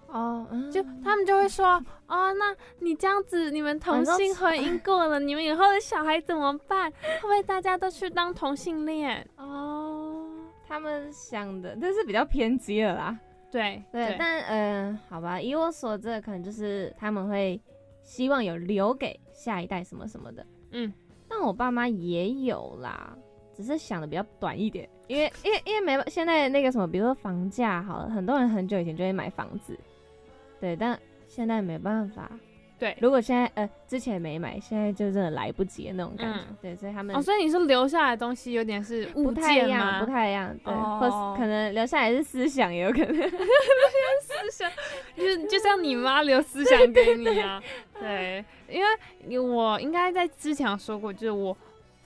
[0.09, 6.91] 哦，嗯、就他们就会说，哦，那你这样子，你们同性婚姻过了，你们以后的小孩怎么办？
[6.91, 9.27] 会不会大家都去当同性恋？
[9.37, 10.27] 哦，
[10.67, 13.19] 他们想的，这是比较偏激了啦。
[13.51, 17.61] 对对，但嗯、呃，好吧，以我所知，可能就是他们会
[18.03, 20.93] 希望有留给下一代什么什么的，嗯。
[21.29, 23.17] 但我爸妈也有啦，
[23.55, 29.79] 只是想的比较短一点，因为因为因为没现在那个什么，比如说房价好了，很多人很久以前就会买房子，
[30.61, 32.29] 对，但现在没办法，
[32.81, 36.41] 对，如果现在呃之前没买，现在就真的来不及的那种感觉。
[36.41, 44.71] 嗯、对，所以他们哦，所以你说留下来的东西有点是不太一样，不太一样，对，哦、或是可能留下来是思想，也有可能思想，
[45.17, 47.63] 就就像你妈留思想给你啊。
[48.01, 48.81] 对，对，
[49.29, 51.57] 因为我应该在之前有说过，就是我。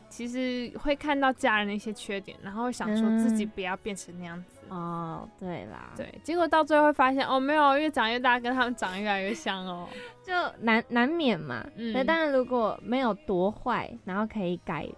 [0.06, 4.44] 其实会看到家人的一些缺点，然后想说自己不要变成那样子。
[4.52, 9.88] 嗯、哦，对啦，对，结果到最后会发现，哦，没有，越长越大，跟他们长得越来越像哦，
[10.22, 11.64] 就难难免嘛。
[11.76, 14.88] 嗯，那当然如果没有多坏，然后可以改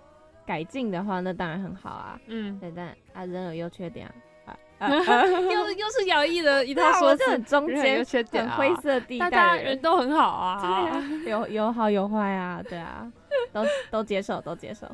[0.47, 2.19] 改进的话，那当然很好啊。
[2.27, 4.13] 嗯，对，但啊，人有优缺点啊。
[4.79, 4.89] 又
[5.73, 13.11] 又是姚毅的一套说辞，很中间，很灰色地带，大家人都很好啊， 啊有有好有坏啊，对啊，
[13.55, 14.87] 都都接受，都接受。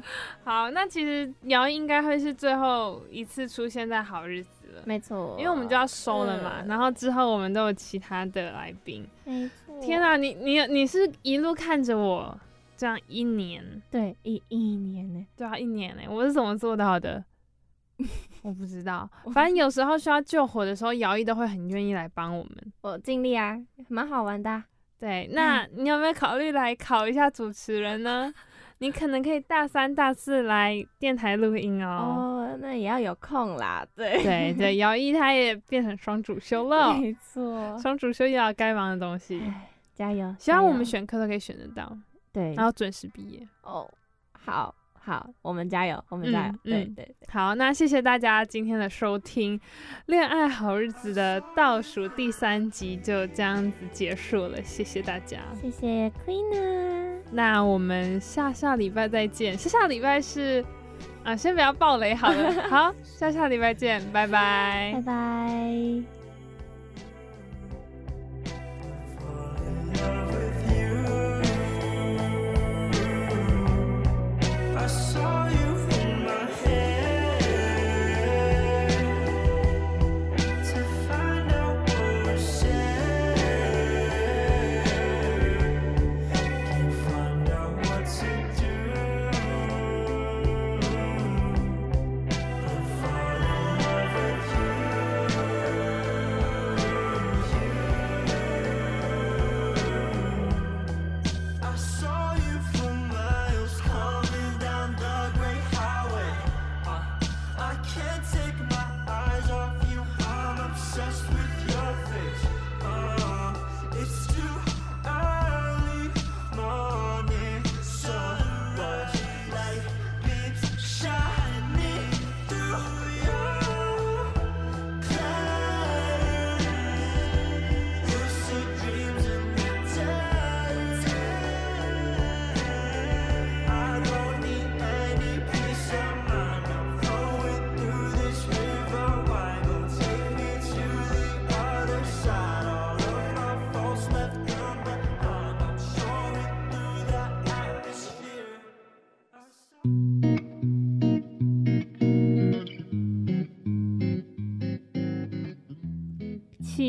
[0.44, 9.80] 好，那其实姚毅应该会是最后一次出现在好日子了，没错，因为我们就要收了嘛，然后之后我们都有其他的来宾，没错。
[9.80, 12.38] 天啊，你你你是一路看着我
[12.76, 17.24] 这样一年，对，一一年呢，对啊，一年呢，我是怎么做到的？
[18.42, 22.72] 我不知道，反正有时候需要救火的时候，姚毅都会很愿意来帮我们。
[22.80, 23.56] 我尽力啊，
[23.88, 24.64] 蛮好玩的啊。
[24.98, 28.32] 对，那 你有没有考虑来考一下主持人呢？
[28.82, 31.88] 你可能可以大三、大四来电台录音哦。
[31.88, 33.86] 哦，那也要有空啦。
[33.94, 36.92] 对对对，姚一他也变成双主修了。
[36.98, 39.40] 没错，双主修也要该忙的东西。
[39.94, 40.34] 加油！
[40.36, 41.96] 希望我们选课都可以选得到。
[42.32, 43.46] 对，然后准时毕业。
[43.62, 43.88] 哦，
[44.32, 44.74] 好。
[45.04, 46.52] 好，我们加油，我们加油。
[46.52, 49.58] 嗯、对对对，好，那谢谢大家今天的收听，
[50.06, 57.01] 《恋爱好日子》的倒数第三集就这样子结束了，谢谢大家，谢谢 Queen。
[57.32, 60.62] 那我们下下礼拜再见，下下礼拜是
[61.24, 66.21] 啊，先不要暴雷好了， 好，下下礼拜见，拜拜，拜拜。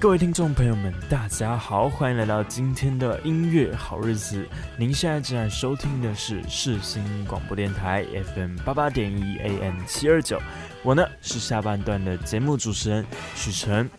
[0.00, 4.48] 各位听众朋友们，大家好，欢迎来到今天的音乐好日子。
[4.76, 10.40] 您现在正在收听的是世新广播电台 FM 八八点一 AM 七二九，
[10.84, 13.90] 我呢是下半段的节目主持人许晨。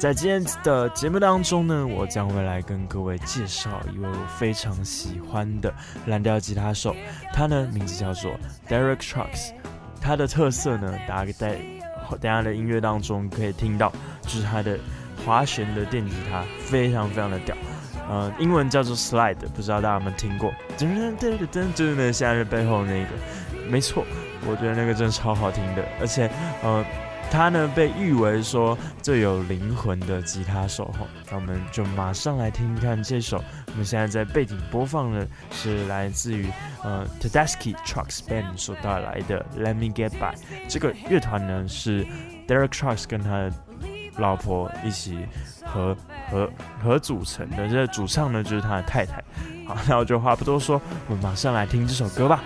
[0.00, 5.72] 在今天的节目当中呢，我将会来跟各位介绍一位我非常喜欢的
[6.06, 6.92] 蓝调吉他手，
[7.32, 8.32] 他呢名字叫做
[8.68, 9.52] Derek Trucks。
[10.00, 11.60] 他的特色呢，大家在
[12.20, 14.76] 等下的音乐当中可以听到，就是他的。
[15.26, 17.56] 滑弦的电吉他非常非常的屌，
[18.08, 20.54] 呃，英文叫做 slide，不知道大家有没有听过？
[20.78, 23.08] 噔噔噔噔噔，就是那个夏日背后那个，
[23.68, 24.04] 没错，
[24.48, 26.30] 我觉得那个真的超好听的，而且
[26.62, 26.84] 呃，
[27.28, 33.42] 他呢被誉为说最有灵魂的吉他手吼，那我们就马上来听一看这首。
[33.66, 36.46] 我们现在在背景播放的是来自于
[36.84, 40.34] 呃 Tedeschi Trucks Band 所带来的 Let Me Get By。
[40.68, 42.06] 这个乐团呢是
[42.46, 43.52] Derek Trucks 跟他的
[44.18, 45.26] 老婆一起
[45.64, 45.96] 合
[46.30, 46.50] 合
[46.82, 49.22] 合组成的，这主唱呢就是他的太太。
[49.66, 52.42] 好，那我就话不多说，我们马上来听这首歌吧。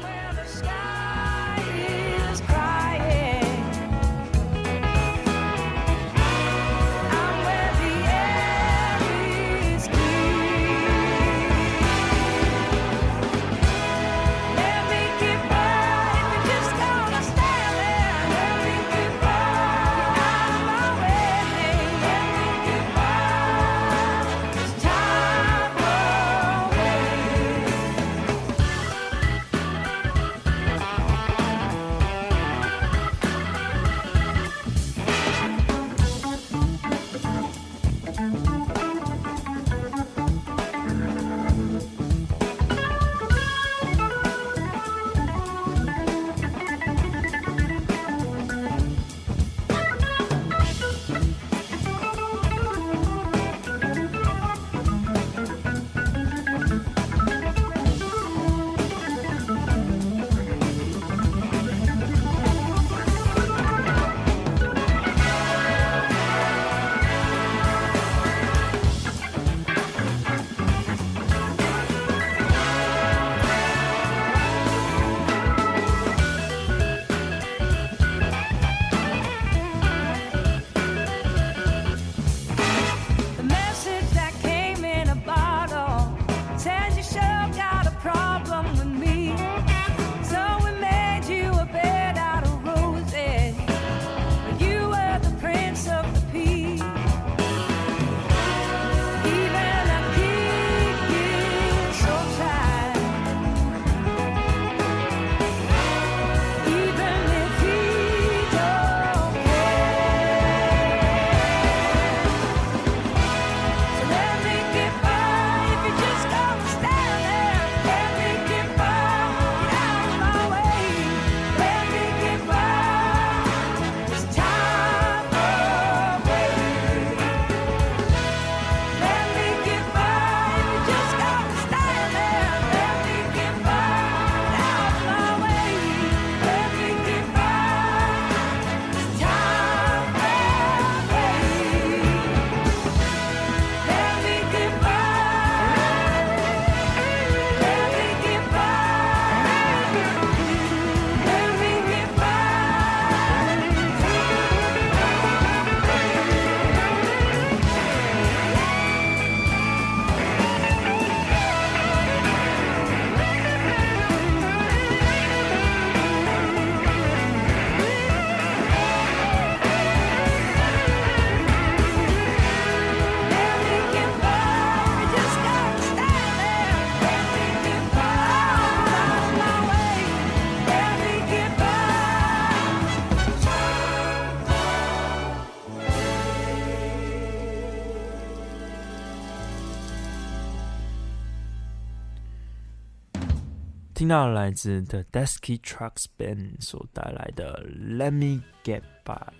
[194.00, 199.30] 听到来自 The Desky Trucks Band 所带来的 Let Me Get By。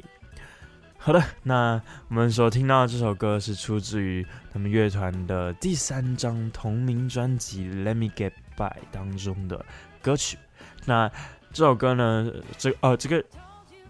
[0.99, 9.65] 好的，那我们所听到的这首歌是出自于他们乐团的第三张同名专辑《Let Me Get By》当中的
[10.03, 10.37] 歌曲。
[10.85, 11.11] 那
[11.55, 13.25] 这首歌呢，这呃这个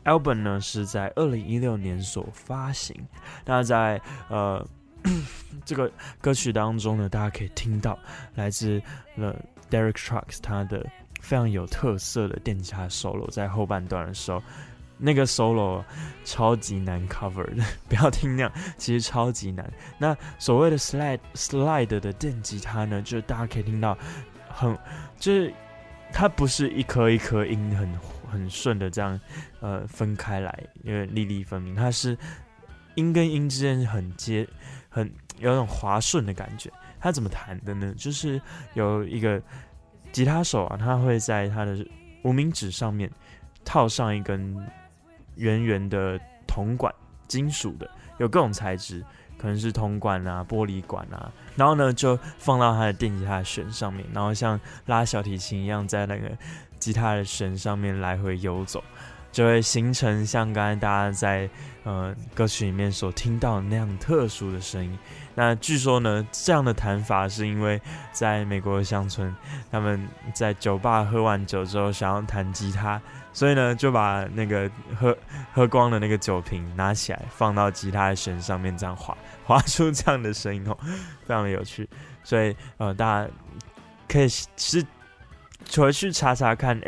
[0.04, 2.94] album 呢是在二零一六年所发行。
[3.44, 4.64] 那在呃
[5.66, 7.98] 这个歌曲当中呢，大家可以听到
[8.36, 8.80] 来自
[9.16, 9.34] 了。
[9.70, 10.84] Derek Trucks 他的
[11.20, 14.42] 非常有特色的电吉他 solo 在后半段的时候，
[14.98, 15.82] 那个 solo
[16.24, 19.70] 超级难 cover 的，不要听那样，其实超级难。
[19.98, 23.96] 那所谓的 slide slide 的电吉他呢，就是大家可以听到
[24.48, 24.76] 很，
[25.18, 25.52] 就是
[26.12, 27.88] 它不是一颗一颗音很
[28.30, 29.18] 很顺的这样
[29.60, 32.16] 呃分开来，因为粒粒分明，它是
[32.96, 34.46] 音跟音之间很接，
[34.88, 35.06] 很
[35.38, 36.70] 有那种滑顺的感觉。
[37.00, 37.94] 他怎么弹的呢？
[37.96, 38.40] 就是
[38.74, 39.42] 有一个
[40.12, 41.84] 吉他手啊，他会在他的
[42.22, 43.10] 无名指上面
[43.64, 44.56] 套上一根
[45.36, 46.94] 圆圆的铜管，
[47.26, 49.02] 金属的，有各种材质，
[49.38, 56.30] 可能是铜管啊、玻璃管啊，然后呢就放到他的电吉他弦上面，然后像拉小提琴一样，在那个
[56.78, 58.84] 吉他的弦上面来回游走。
[59.32, 61.48] 就会形成像刚才大家在
[61.84, 64.98] 呃歌曲里面所听到的那样特殊的声音。
[65.34, 67.80] 那据说呢，这样的弹法是因为
[68.12, 69.34] 在美国的乡村，
[69.70, 73.00] 他们在酒吧喝完酒之后想要弹吉他，
[73.32, 75.16] 所以呢就把那个喝
[75.52, 80.76] 喝光的那个酒瓶拿起来放到吉他的弦上面，这样划划出这样的声音哦，
[81.24, 81.88] 非常的有趣。
[82.22, 83.30] 所以呃，大家
[84.08, 84.84] 可以是
[85.76, 86.80] 回去查查看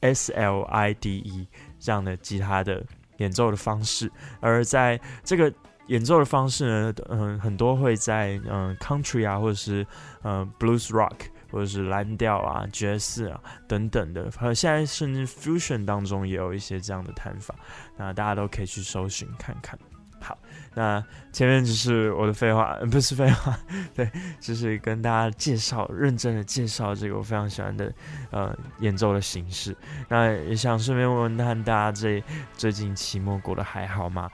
[0.00, 1.48] S L I D E。
[1.80, 2.84] 这样的吉他的
[3.18, 5.48] 演奏的方式，而在这个
[5.88, 9.86] 演奏的方式呢，嗯，很多会在嗯 country 啊，或者是
[10.22, 11.16] 嗯 blues rock，
[11.50, 17.54] 或者是蓝调啊、爵士啊等等的，和现在甚至 fusion 当中也有一些这样的弹法，
[17.96, 19.78] 那大家都可以去搜寻看看。
[20.20, 20.36] 好，
[20.74, 21.02] 那
[21.32, 23.58] 前面就是我的废话， 不是废话，
[23.94, 24.10] 对，
[24.40, 27.92] 就是跟大家介绍，认真的介绍这个我非常喜欢的
[28.30, 29.76] 呃演奏的形式。
[30.08, 32.22] 那也想顺便问问看大家这
[32.56, 34.30] 最近期末过得还好吗？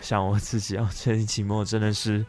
[0.00, 2.24] 像我自己啊，最近期末真的是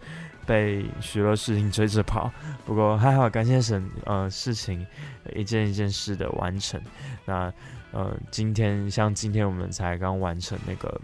[0.46, 2.32] 被许多事情追着跑，
[2.66, 4.86] 不过还好，感谢神，呃，事情
[5.34, 6.82] 一件一件事的完成。
[7.26, 7.54] 那
[7.92, 11.00] 呃，今天像今天我们才刚完成那个。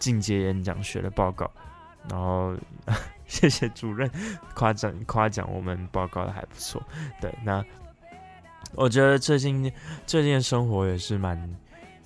[0.00, 1.48] 进阶演讲学的报告，
[2.08, 2.56] 然后
[3.28, 4.10] 谢谢主任
[4.56, 6.82] 夸奖夸奖我们报告的还不错。
[7.20, 7.64] 对，那
[8.74, 9.72] 我觉得最近
[10.06, 11.56] 最近的生活也是蛮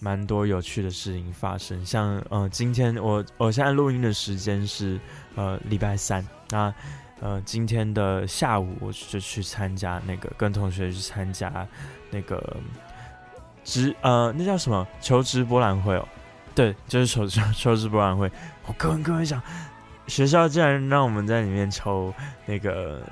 [0.00, 5.00] 蛮多有趣的事情发生，像呃今天我我现在录音的时间是
[5.34, 6.74] 呃礼拜三，那
[7.20, 11.66] 呃今天的下午我就去参加那个跟同学去参加
[12.10, 12.56] 那个
[13.62, 16.06] 职呃那叫什么求职博览会哦。
[16.54, 18.30] 对，就是求求求职博览会。
[18.66, 19.42] 我跟各位讲，
[20.06, 22.14] 学校竟然让我们在里面抽
[22.46, 23.02] 那个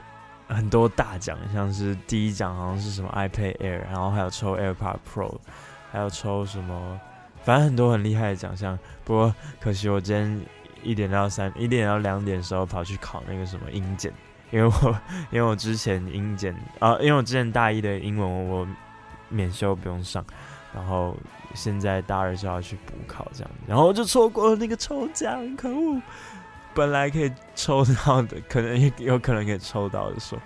[0.47, 5.35] 很多大奖，像是第一奖好像是什么 iPad Air，然后还有抽 AirPod Pro，
[5.91, 7.01] 还有抽什么，
[7.43, 8.79] 反正很多很厉害的奖项。
[9.05, 10.41] 不过可惜我今天
[10.85, 14.13] 一点到三，一点到两点的时候跑去考那个什么英检，
[14.53, 14.97] 因为我
[15.33, 18.67] 因为我之前英检啊，因为我之前大一的英文我
[19.29, 20.25] 免修不用上。
[20.75, 21.15] 然后
[21.55, 26.01] 现在大二就要去补考，这样，然后就错过了那个抽奖，可恶！
[26.75, 30.39] 本来可以抽到的，可能也有可能可以抽到的说，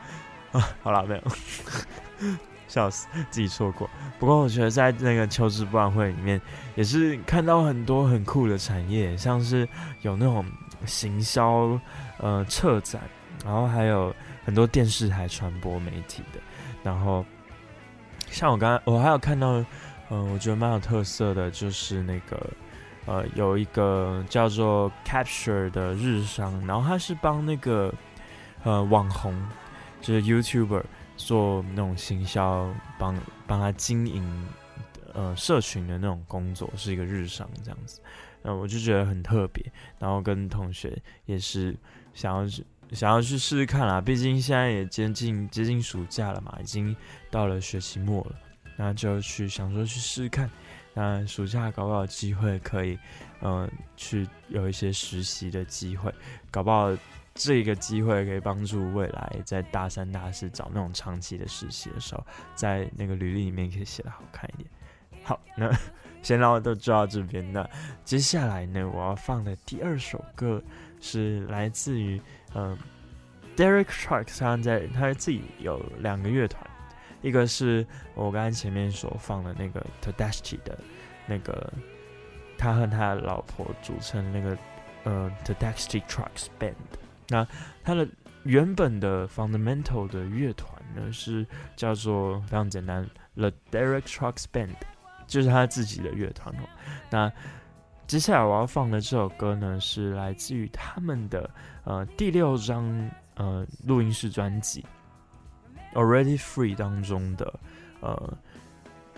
[0.51, 1.23] 说 啊，好了，没有，
[2.67, 3.89] 笑死，自己错过。
[4.19, 6.41] 不过我觉得在那个求职博览会里面，
[6.75, 9.69] 也是看到很多很酷的产业，像是
[10.03, 10.45] 有那种
[10.85, 11.79] 行销、
[12.19, 13.01] 呃，策展，
[13.45, 14.13] 然后还有
[14.45, 16.41] 很多电视台传播媒体的，
[16.83, 17.25] 然后
[18.31, 19.65] 像我刚刚，我还有看到。
[20.09, 22.51] 嗯、我觉得蛮有特色的，就是那个，
[23.07, 27.93] 呃，有一个叫做 Capture 的日商，然后他是帮那个，
[28.63, 29.35] 呃，网红，
[30.01, 30.85] 就是 YouTuber
[31.17, 34.49] 做那种行销，帮帮他经营，
[35.13, 38.01] 呃，社群的那种工作，是一个日商这样子，
[38.43, 39.65] 那我就觉得很特别，
[39.99, 41.77] 然后跟同学也是
[42.15, 46.95] 想要去想要去试试看啦，毕竟现在也接近接近暑假了嘛，已经
[47.29, 48.37] 到了学期末了。
[48.77, 50.51] 那就去想说去试试看，
[50.95, 52.99] 那暑假搞不好机会可以，
[53.41, 56.13] 嗯、去有一些实习的机会，
[56.51, 56.97] 搞不好
[57.35, 64.71] 这个机会可以帮助未来在大三、大四找那种长期的实习的时候，在那个履历里面可以写的好看一点。
[65.23, 65.71] 好，那
[66.23, 67.53] 先让我都做到这边。
[67.53, 67.69] 那
[68.05, 70.63] 接下来呢，我要放的第二首歌
[71.01, 72.21] 是来自于
[72.55, 72.77] 嗯、
[73.57, 76.65] Derek Truck，他在他自己有两个乐团。
[77.27, 80.79] 一个是我刚才前面所放的那个 Tedeschi 的，
[81.27, 81.73] 那个
[82.57, 84.57] 他和他老婆组成那个
[85.03, 86.75] 呃 Tedeschi Trucks Band。
[87.27, 87.45] 那
[87.83, 88.07] 他的
[88.45, 93.05] 原本的 Fundamental 的乐团呢是叫做非常简单
[93.35, 94.77] The Derek Trucks Band，
[95.27, 96.63] 就是他自己的乐团哦。
[97.11, 97.33] 那
[98.07, 101.51] 接下来我要放的这首歌呢是来自于他们的
[101.83, 104.85] 呃第六张呃录音室专辑。
[105.97, 107.59] Already Free 当中的，
[108.01, 108.39] 呃，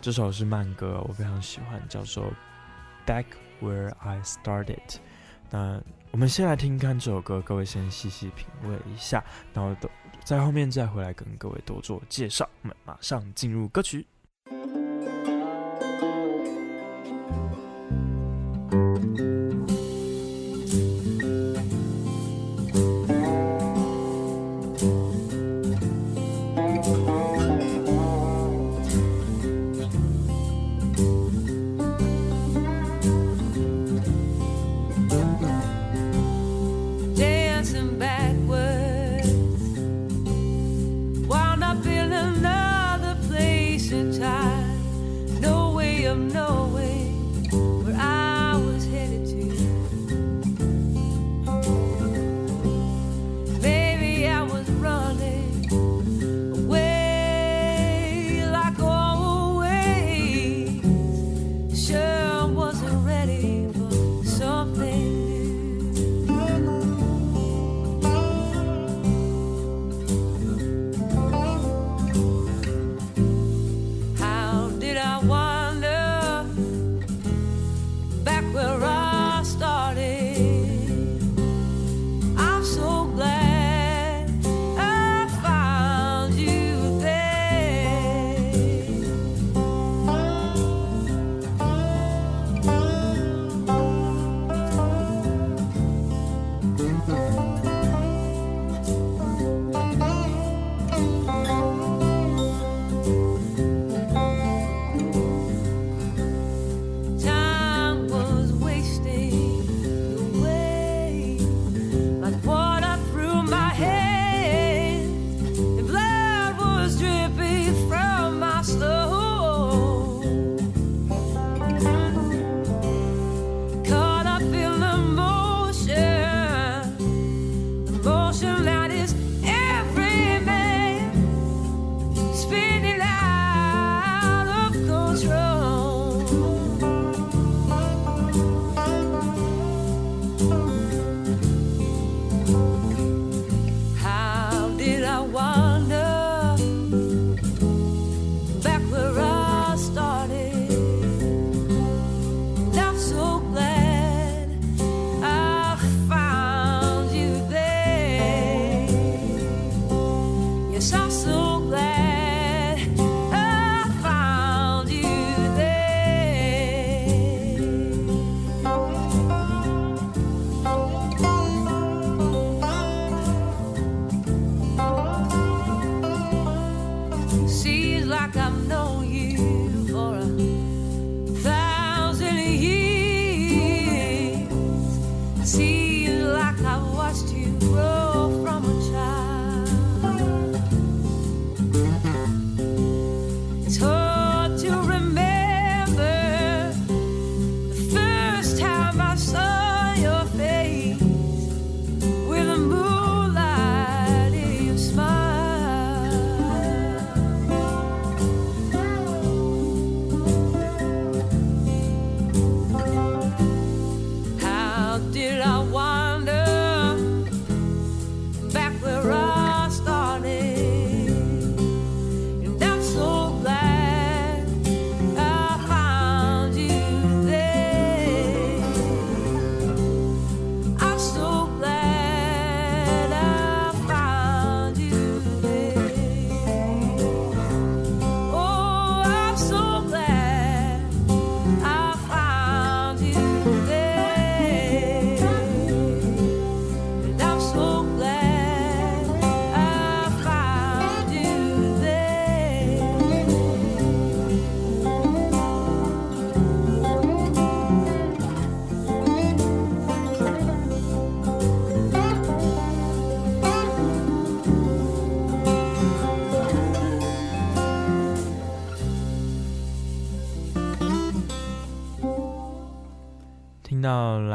[0.01, 2.33] 这首是慢歌，我非常喜欢，叫做
[3.05, 3.25] Back
[3.61, 4.99] Where I Started。
[5.51, 9.91] 那我们先来听看这首歌，各位先细细品味一下，然后等
[10.23, 12.49] 在后面再回来跟各位多做介绍。
[12.63, 14.07] 我们马上进入歌曲。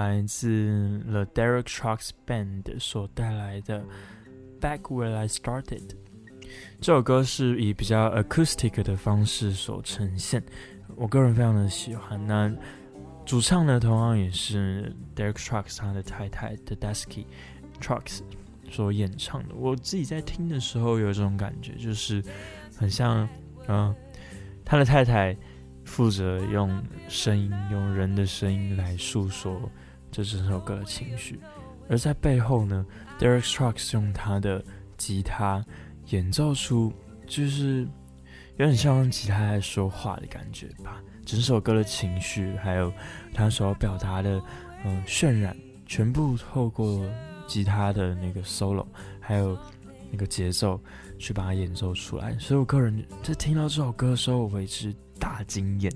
[0.04, 3.82] 来自 The Derek Trucks Band 所带来的
[4.60, 5.88] 《Back Where I Started》
[6.82, 10.44] 这首歌是以比较 acoustic 的方式所呈现，
[10.98, 12.20] 我个人非常的喜欢。
[12.28, 12.54] 那
[13.26, 17.26] 主唱呢，同样也是 Derek Trucks 他的太太 Tedeschi
[17.80, 18.20] Trucks
[18.70, 19.56] 所演唱的。
[19.56, 22.22] 我自己在听的时候有这种感觉，就是
[22.78, 23.28] 很像，
[23.70, 23.96] 嗯、
[24.66, 25.36] 他的太太。
[25.86, 29.70] 负责用声音，用人的声音来诉说
[30.14, 31.38] 这整首歌的情绪，
[31.90, 32.86] 而在背后呢
[33.20, 34.64] ，Derek Trucks 用他的
[34.96, 35.66] 吉他
[36.12, 36.94] 演奏出，
[37.28, 37.82] 就是
[38.58, 41.02] 有点像吉他在说话的感觉吧。
[41.26, 42.94] 整首歌的情绪，还有
[43.34, 44.40] 他所要表达的，
[44.86, 47.04] 嗯，渲染，全部透过
[47.48, 48.86] 吉他的那个 solo，
[49.20, 49.58] 还有
[50.12, 50.80] 那个节奏
[51.18, 52.38] 去把它演奏出来。
[52.38, 54.96] 所以我个人在听到这首歌的时候，我为之。
[55.20, 55.90] 大惊艳！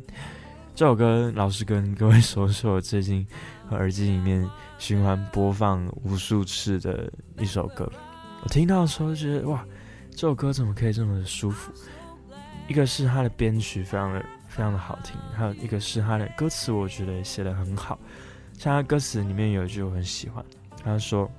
[0.73, 3.27] 这首歌老实跟各位说，是我最近
[3.71, 7.91] 耳机里面循环播放无数次的一首歌。
[8.43, 9.65] 我听到的时候就觉得，哇，
[10.11, 11.71] 这首歌怎么可以这么的舒服？
[12.67, 17.97] 一个是它的编曲非常的非常的好听，还有一个是它的歌词，我觉得写的很好。
[18.57, 20.43] 像它歌词里面有一句我很喜欢，
[20.83, 21.29] 他说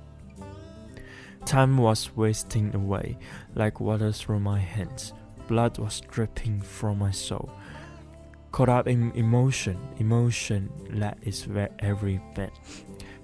[1.45, 3.15] ：“Time was wasting away
[3.53, 5.11] like water through my hands,
[5.47, 7.49] blood was dripping from my soul.”
[8.52, 10.70] Caught up in emotion, emotion
[11.00, 11.44] that is
[11.80, 12.52] every bit,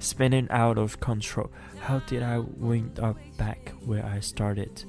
[0.01, 1.51] spinning out of control.
[1.79, 4.85] How did I wind up back where I started?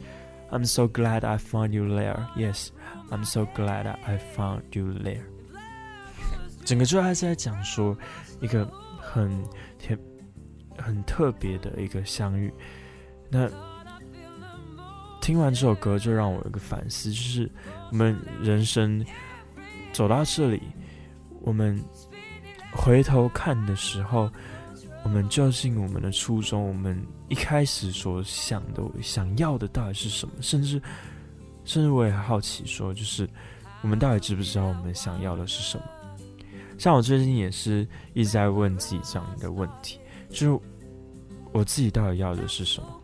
[0.51, 2.27] I'm so glad I found you there.
[2.35, 2.71] Yes,
[3.11, 5.25] I'm so glad I found you there.
[6.65, 7.95] 整个就还是在讲说
[8.39, 8.65] 一个
[8.99, 9.43] 很
[9.77, 9.95] 特
[10.75, 12.51] 很特别的一个相遇。
[13.29, 13.47] 那
[15.21, 17.47] 听完这首歌，就让我有一个反思，就是
[17.91, 19.05] 我们人生。
[19.96, 20.60] 走到这里，
[21.40, 21.82] 我们
[22.70, 24.30] 回头看的时候，
[25.02, 30.34] 我们究竟我们的初衷，我们一开始所想的、想要的到底是什么？
[30.42, 30.78] 甚至，
[31.64, 33.26] 甚至我也好奇说，就是
[33.80, 35.84] 我们到底知不知道我们想要的是什么？
[36.76, 40.64] 像我最近也是一直在问自己这样的问题，就是
[41.52, 43.00] 我自己到底要的是什么？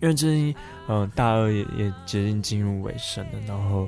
[0.00, 0.54] 因为最近，
[0.88, 3.86] 嗯、大二也也接近进入尾声了，然后。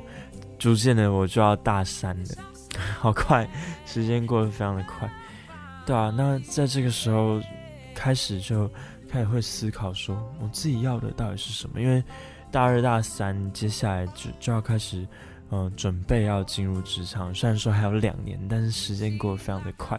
[0.60, 2.28] 逐渐的，我就要大三了，
[3.00, 3.48] 好快，
[3.86, 5.10] 时间过得非常的快，
[5.86, 7.40] 对啊，那在这个时候，
[7.94, 8.70] 开始就
[9.08, 11.80] 开始会思考说，我自己要的到底是什么？
[11.80, 12.04] 因为
[12.52, 15.08] 大二大三，接下来就就要开始，
[15.50, 17.34] 嗯、准备要进入职场。
[17.34, 19.98] 虽然说还有两年，但是时间过得非常的快。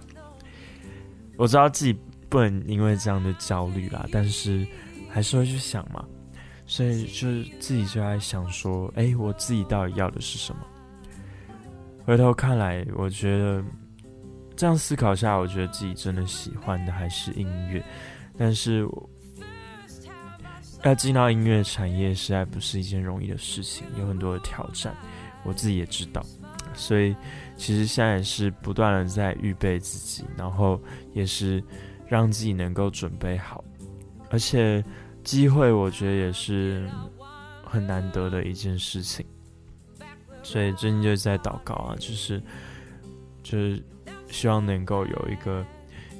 [1.37, 1.97] 我知道自己
[2.29, 4.65] 不能因为这样的焦虑啦，但是
[5.09, 6.05] 还是会去想嘛。
[6.71, 10.61] 所以就是自己就在想说，哎、我自己到底要的是什么？
[12.05, 13.61] 回头看来，我觉得
[14.55, 17.83] 这样思考下，我觉得自己真的喜欢的还是音乐。
[18.37, 18.87] 但是
[20.83, 24.95] 要进到音乐产业，实在不是一件容易的事情，有很多的挑战，
[25.43, 26.25] 我自己也知道。
[26.73, 27.13] 所以
[27.57, 31.61] 其实现在也是不断的在预备自己，然后也是
[32.07, 33.61] 让自己能够准备好，
[34.29, 34.81] 而且。
[35.23, 36.89] 机会，我觉得也是
[37.63, 39.25] 很难得的一件事情，
[40.43, 42.41] 所以最近就在祷告啊，就是
[43.43, 43.83] 就是
[44.29, 45.65] 希望能够有一个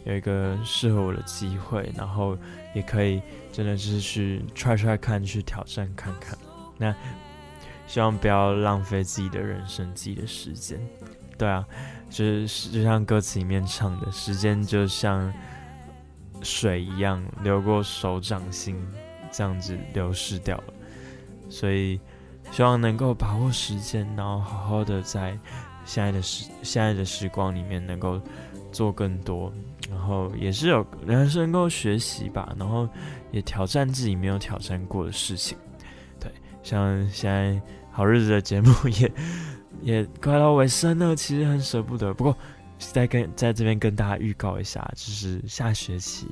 [0.06, 2.38] 有一个适合我的机会，然后
[2.74, 3.22] 也可以
[3.52, 6.38] 真的是去 try try 看，去挑战看看。
[6.78, 6.94] 那
[7.88, 10.80] 希望不要浪费自己的人生、自己的时间。
[11.38, 11.66] 对啊，
[12.10, 15.34] 就是就像歌词里面唱的，时间就像
[16.42, 18.76] 水一样流过手掌心，
[19.32, 20.74] 这样子流失掉了。
[21.50, 22.00] 所以
[22.52, 25.38] 希望能够把握时间，然后好好的在
[25.86, 28.22] 现在的时现在的时光里面能够
[28.72, 29.52] 做更多。
[29.90, 32.88] 然后也是有人生能够学习吧，然后
[33.30, 35.58] 也挑战自己没有挑战过的事情。
[36.18, 36.32] 对，
[36.64, 37.62] 像现在
[37.92, 39.12] 好日子的节目也
[39.82, 42.14] 也快到尾声了，其实很舍不得。
[42.14, 42.38] 不过
[42.94, 46.28] 再跟在这边跟大家预告一下，就是下学期，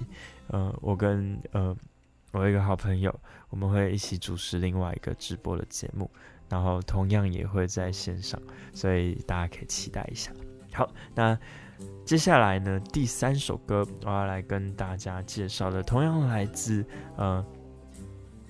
[0.48, 1.76] 呃，我跟呃
[2.32, 3.18] 我一个好朋友，
[3.50, 6.10] 我们会一起主持另外一个直播的节目，
[6.50, 8.42] 然后同样也会在线上，
[8.74, 10.32] 所以大家可以期待一下。
[10.74, 11.38] 好，那。
[12.04, 16.86] 接下来呢，第三首歌我要来跟大家介绍的，同样来自
[17.16, 17.46] 呃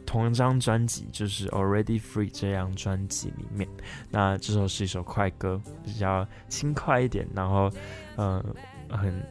[0.09, 3.69] 同一张专辑，就是《Already Free》这张专辑里面。
[4.09, 7.71] 那这首是一首快歌，比较轻快一点，然后
[8.15, 8.43] 呃
[8.89, 9.23] 很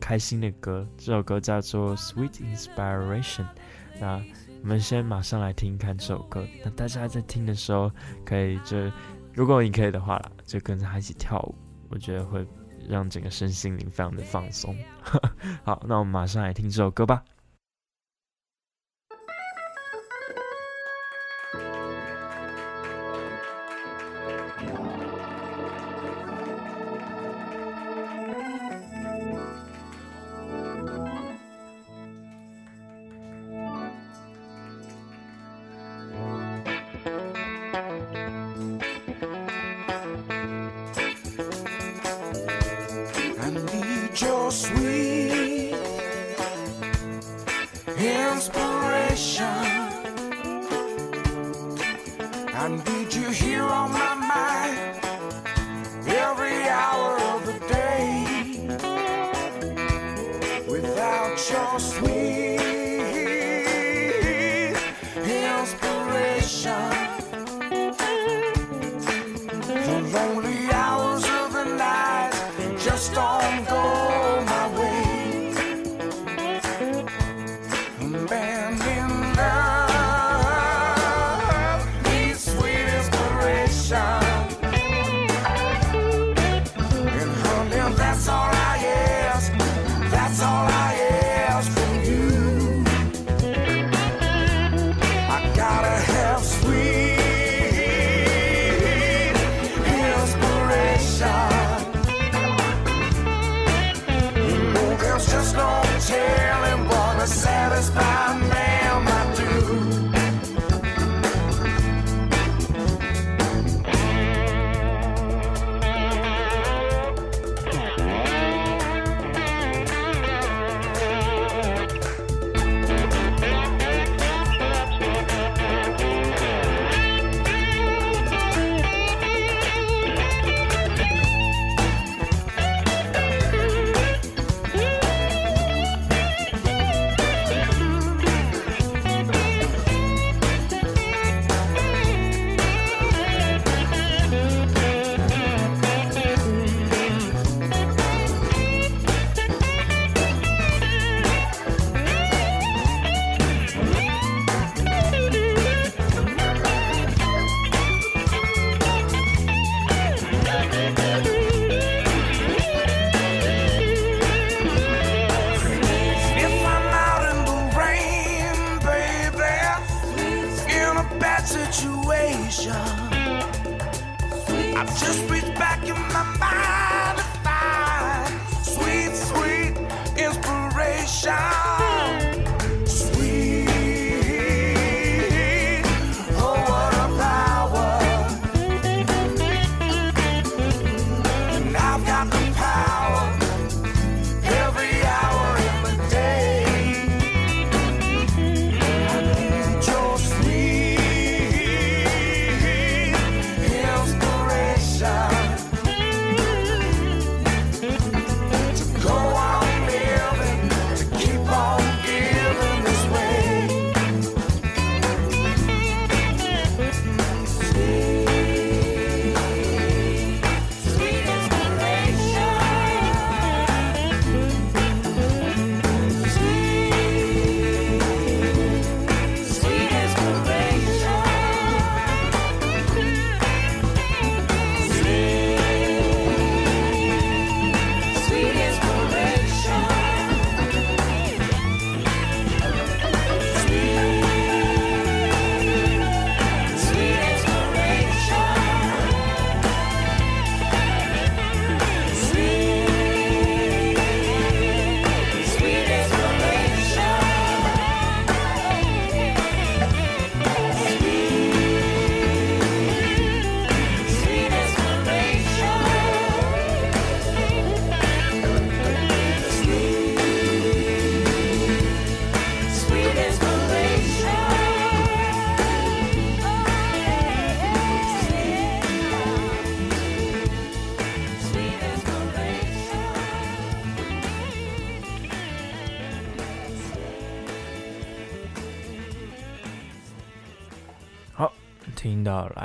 [0.00, 0.84] 开心的歌。
[0.98, 3.44] 这首歌叫做《Sweet Inspiration》。
[4.00, 4.20] 那
[4.62, 6.44] 我们先马上来听一看这首歌。
[6.64, 7.88] 那大家在听的时候，
[8.24, 8.76] 可以就
[9.32, 11.54] 如果你可以的话啦，就跟着他一起跳舞，
[11.88, 12.44] 我觉得会。
[12.88, 14.74] 让整个身心灵非常的放松。
[15.62, 17.22] 好，那我们马上来听这首歌吧。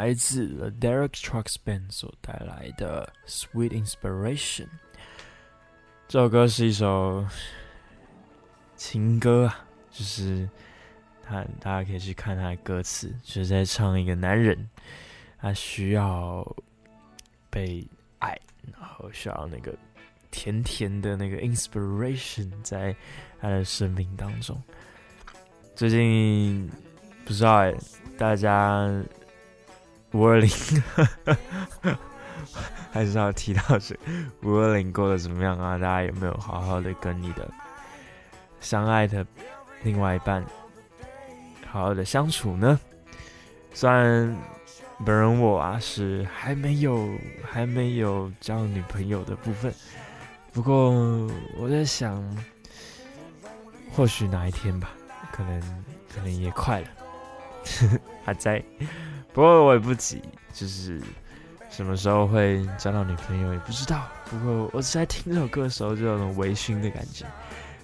[0.05, 4.65] 来自 The Derek Trucks Band 所带来的《Sweet Inspiration》。
[6.07, 7.25] 这首歌是一首
[8.75, 10.47] 情歌啊，就是
[11.23, 14.69] 他大家可以去看他的歌词，就是在唱一个男人，
[15.39, 16.55] 他需要
[17.49, 17.83] 被
[18.19, 18.39] 爱，
[18.77, 19.75] 然后需要那个
[20.29, 22.95] 甜甜的那个 inspiration 在
[23.41, 24.61] 他的生命当中。
[25.75, 26.69] 最近
[27.25, 27.63] 不知道，
[28.19, 28.87] 大家
[30.15, 30.49] 五二零。
[32.91, 33.99] 还是要提到是
[34.41, 35.77] 五二零过得怎么样啊？
[35.77, 37.51] 大家有没有好好的跟你的
[38.61, 39.25] 相爱的
[39.83, 40.41] 另外一半
[41.69, 42.79] 好好的相处呢？
[43.73, 44.33] 虽然
[45.05, 47.09] 本人我啊是还没有
[47.43, 49.73] 还没有交女朋友的部分，
[50.53, 50.91] 不过
[51.57, 52.23] 我在想，
[53.91, 54.91] 或许哪一天吧，
[55.33, 55.59] 可能
[56.13, 56.87] 可能也快了，
[58.23, 58.63] 还在，
[59.33, 60.21] 不过我也不急，
[60.53, 61.01] 就是。
[61.67, 67.25] 什么时候会交到女朋友也不知道，不过我只在听这首歌的时候就有种微醺的感觉，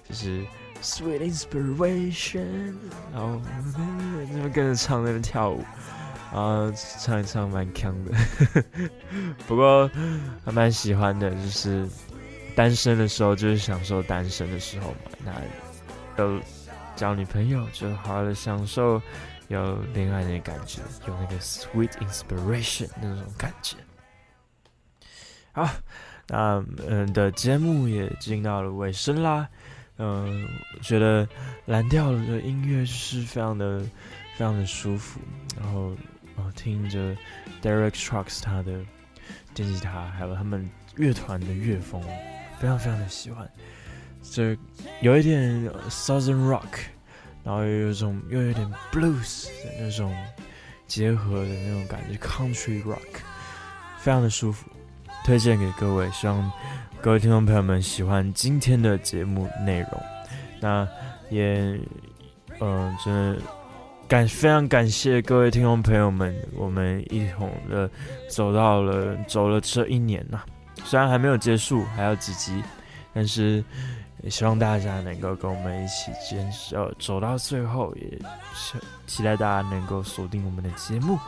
[0.08, 0.42] 就是
[0.80, 2.74] Sweet Inspiration，
[3.12, 3.38] 然后
[4.30, 5.62] 那边跟着唱那边跳舞，
[6.32, 8.14] 然后唱一唱蛮强的，
[9.46, 9.90] 不过
[10.42, 11.86] 还蛮喜欢的，就是
[12.56, 15.10] 单身的时候就是享受单身的时候嘛，
[16.16, 16.40] 那有
[16.96, 19.02] 交女朋友就好好的享受。
[19.52, 23.76] 有恋爱的感觉，有那个 sweet inspiration 那种感觉。
[25.52, 25.68] 好，
[26.28, 29.48] 那嗯的节目也进到了尾声啦。
[29.98, 30.48] 嗯，
[30.80, 31.28] 觉得
[31.66, 35.20] 蓝调的音乐是非常的、非常的舒服。
[35.60, 35.90] 然后
[36.36, 37.14] 啊，听着
[37.60, 38.80] Derek Trucks 他的
[39.54, 42.02] 电吉他，还有他们乐团的乐风，
[42.58, 43.48] 非常非常的喜欢。
[44.22, 44.56] 这
[45.02, 46.91] 有一点 Southern Rock。
[47.44, 50.14] 然后又有一种又有点 blues 的那种
[50.86, 52.98] 结合的那种感觉，country rock，
[53.98, 54.70] 非常的舒服，
[55.24, 56.52] 推荐给各位，希望
[57.00, 60.02] 各位听众朋友们喜欢今天的节目内容。
[60.60, 60.86] 那
[61.30, 61.78] 也，
[62.60, 63.42] 嗯、真的
[64.06, 67.90] 感非常感谢各位听众朋友们，我们一同的
[68.28, 70.42] 走到了走了这一年呐、
[70.84, 72.62] 虽然还没有结束，还有几集，
[73.12, 73.64] 但是。
[74.22, 78.18] 也希望大家能够跟我们一起坚持，呃，走到最后，也
[78.54, 81.18] 期期待大家能够锁定我们的节目。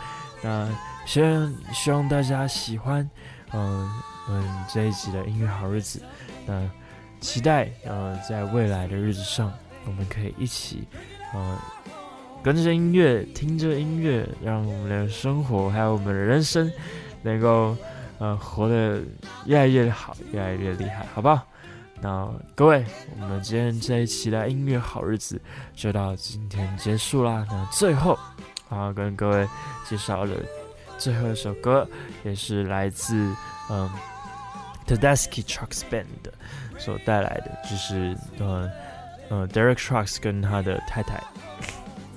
[0.40, 0.68] 那
[1.04, 3.08] 希望希望大家喜欢，
[3.52, 3.90] 嗯
[4.28, 6.00] 嗯这一集的音乐好日子。
[6.46, 6.70] 那
[7.20, 9.52] 期待，呃，在未来的日子上，
[9.86, 10.86] 我们可以一起，
[11.32, 11.58] 呃，
[12.42, 16.70] 跟着音乐，听着音乐，让我们的生活还有我们的人生，
[17.22, 17.76] 能够，
[18.18, 19.00] 呃，活得
[19.46, 21.44] 越来越好，越来越厉害，好不好？
[22.04, 22.84] 那各位，
[23.18, 25.40] 我们今天这一期的音乐好日子
[25.74, 27.46] 就到今天结束啦。
[27.48, 28.18] 那最后，
[28.68, 29.48] 啊，跟各位
[29.88, 30.34] 介绍的
[30.98, 31.88] 最后一首歌，
[32.22, 33.14] 也是来自
[33.70, 33.90] 嗯
[34.86, 36.04] Tedeschi Trucks Band
[36.76, 38.70] 所带来的，就是呃
[39.30, 41.18] 呃 Derek Trucks 跟他的太太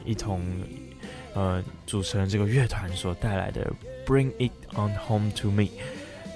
[0.04, 0.42] 一同
[1.34, 3.72] 呃组成这个乐团所带来的
[4.06, 5.70] Bring It On Home To Me。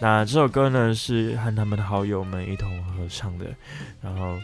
[0.03, 3.45] 那这首歌呢，是和他们的好友们一同合唱的，
[4.01, 4.35] 然后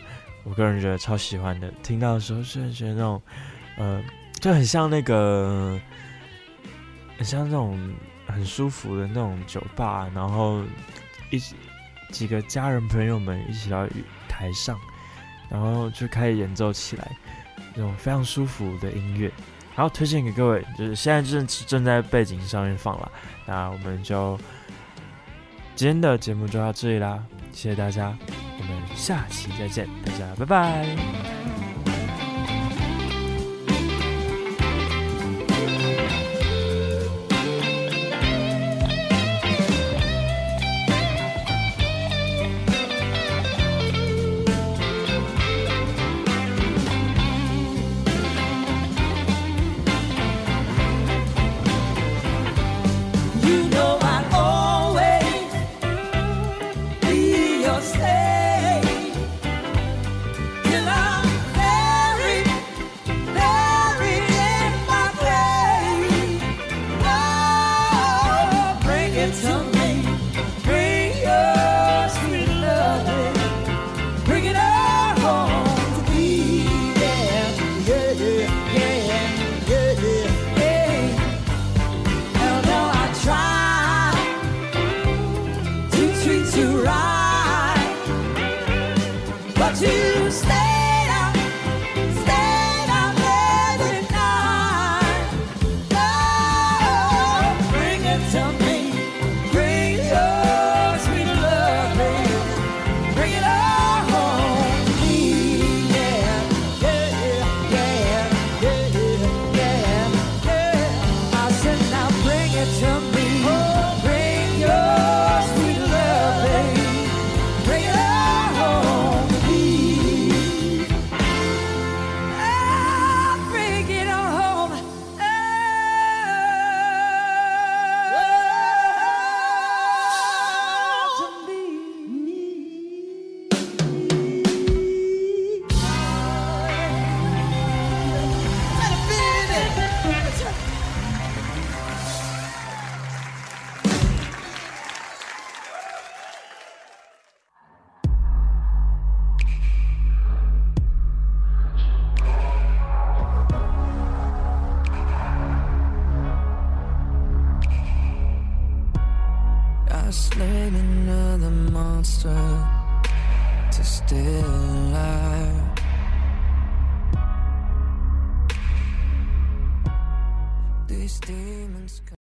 [0.44, 1.68] 我个人觉得超喜欢的。
[1.82, 3.20] 听到的时候，是觉得那种，
[3.80, 4.04] 呃，
[4.40, 5.82] 就很像那个，
[7.18, 7.76] 很像那种
[8.28, 10.62] 很舒服的那种酒吧，然后
[11.32, 11.56] 一起
[12.12, 13.88] 几个家人朋友们一起到
[14.30, 14.80] 台上，
[15.50, 17.18] 然后就开始演奏起来，
[17.74, 19.32] 那种非常舒服的音乐。
[19.76, 23.12] 然后，推荐给各位，就是现在正正在背景上面放了，
[23.48, 24.40] 那我们就。
[25.78, 27.24] 今天的节目就到这里啦，
[27.54, 31.57] 谢谢大家，我们下期再见，大家拜拜。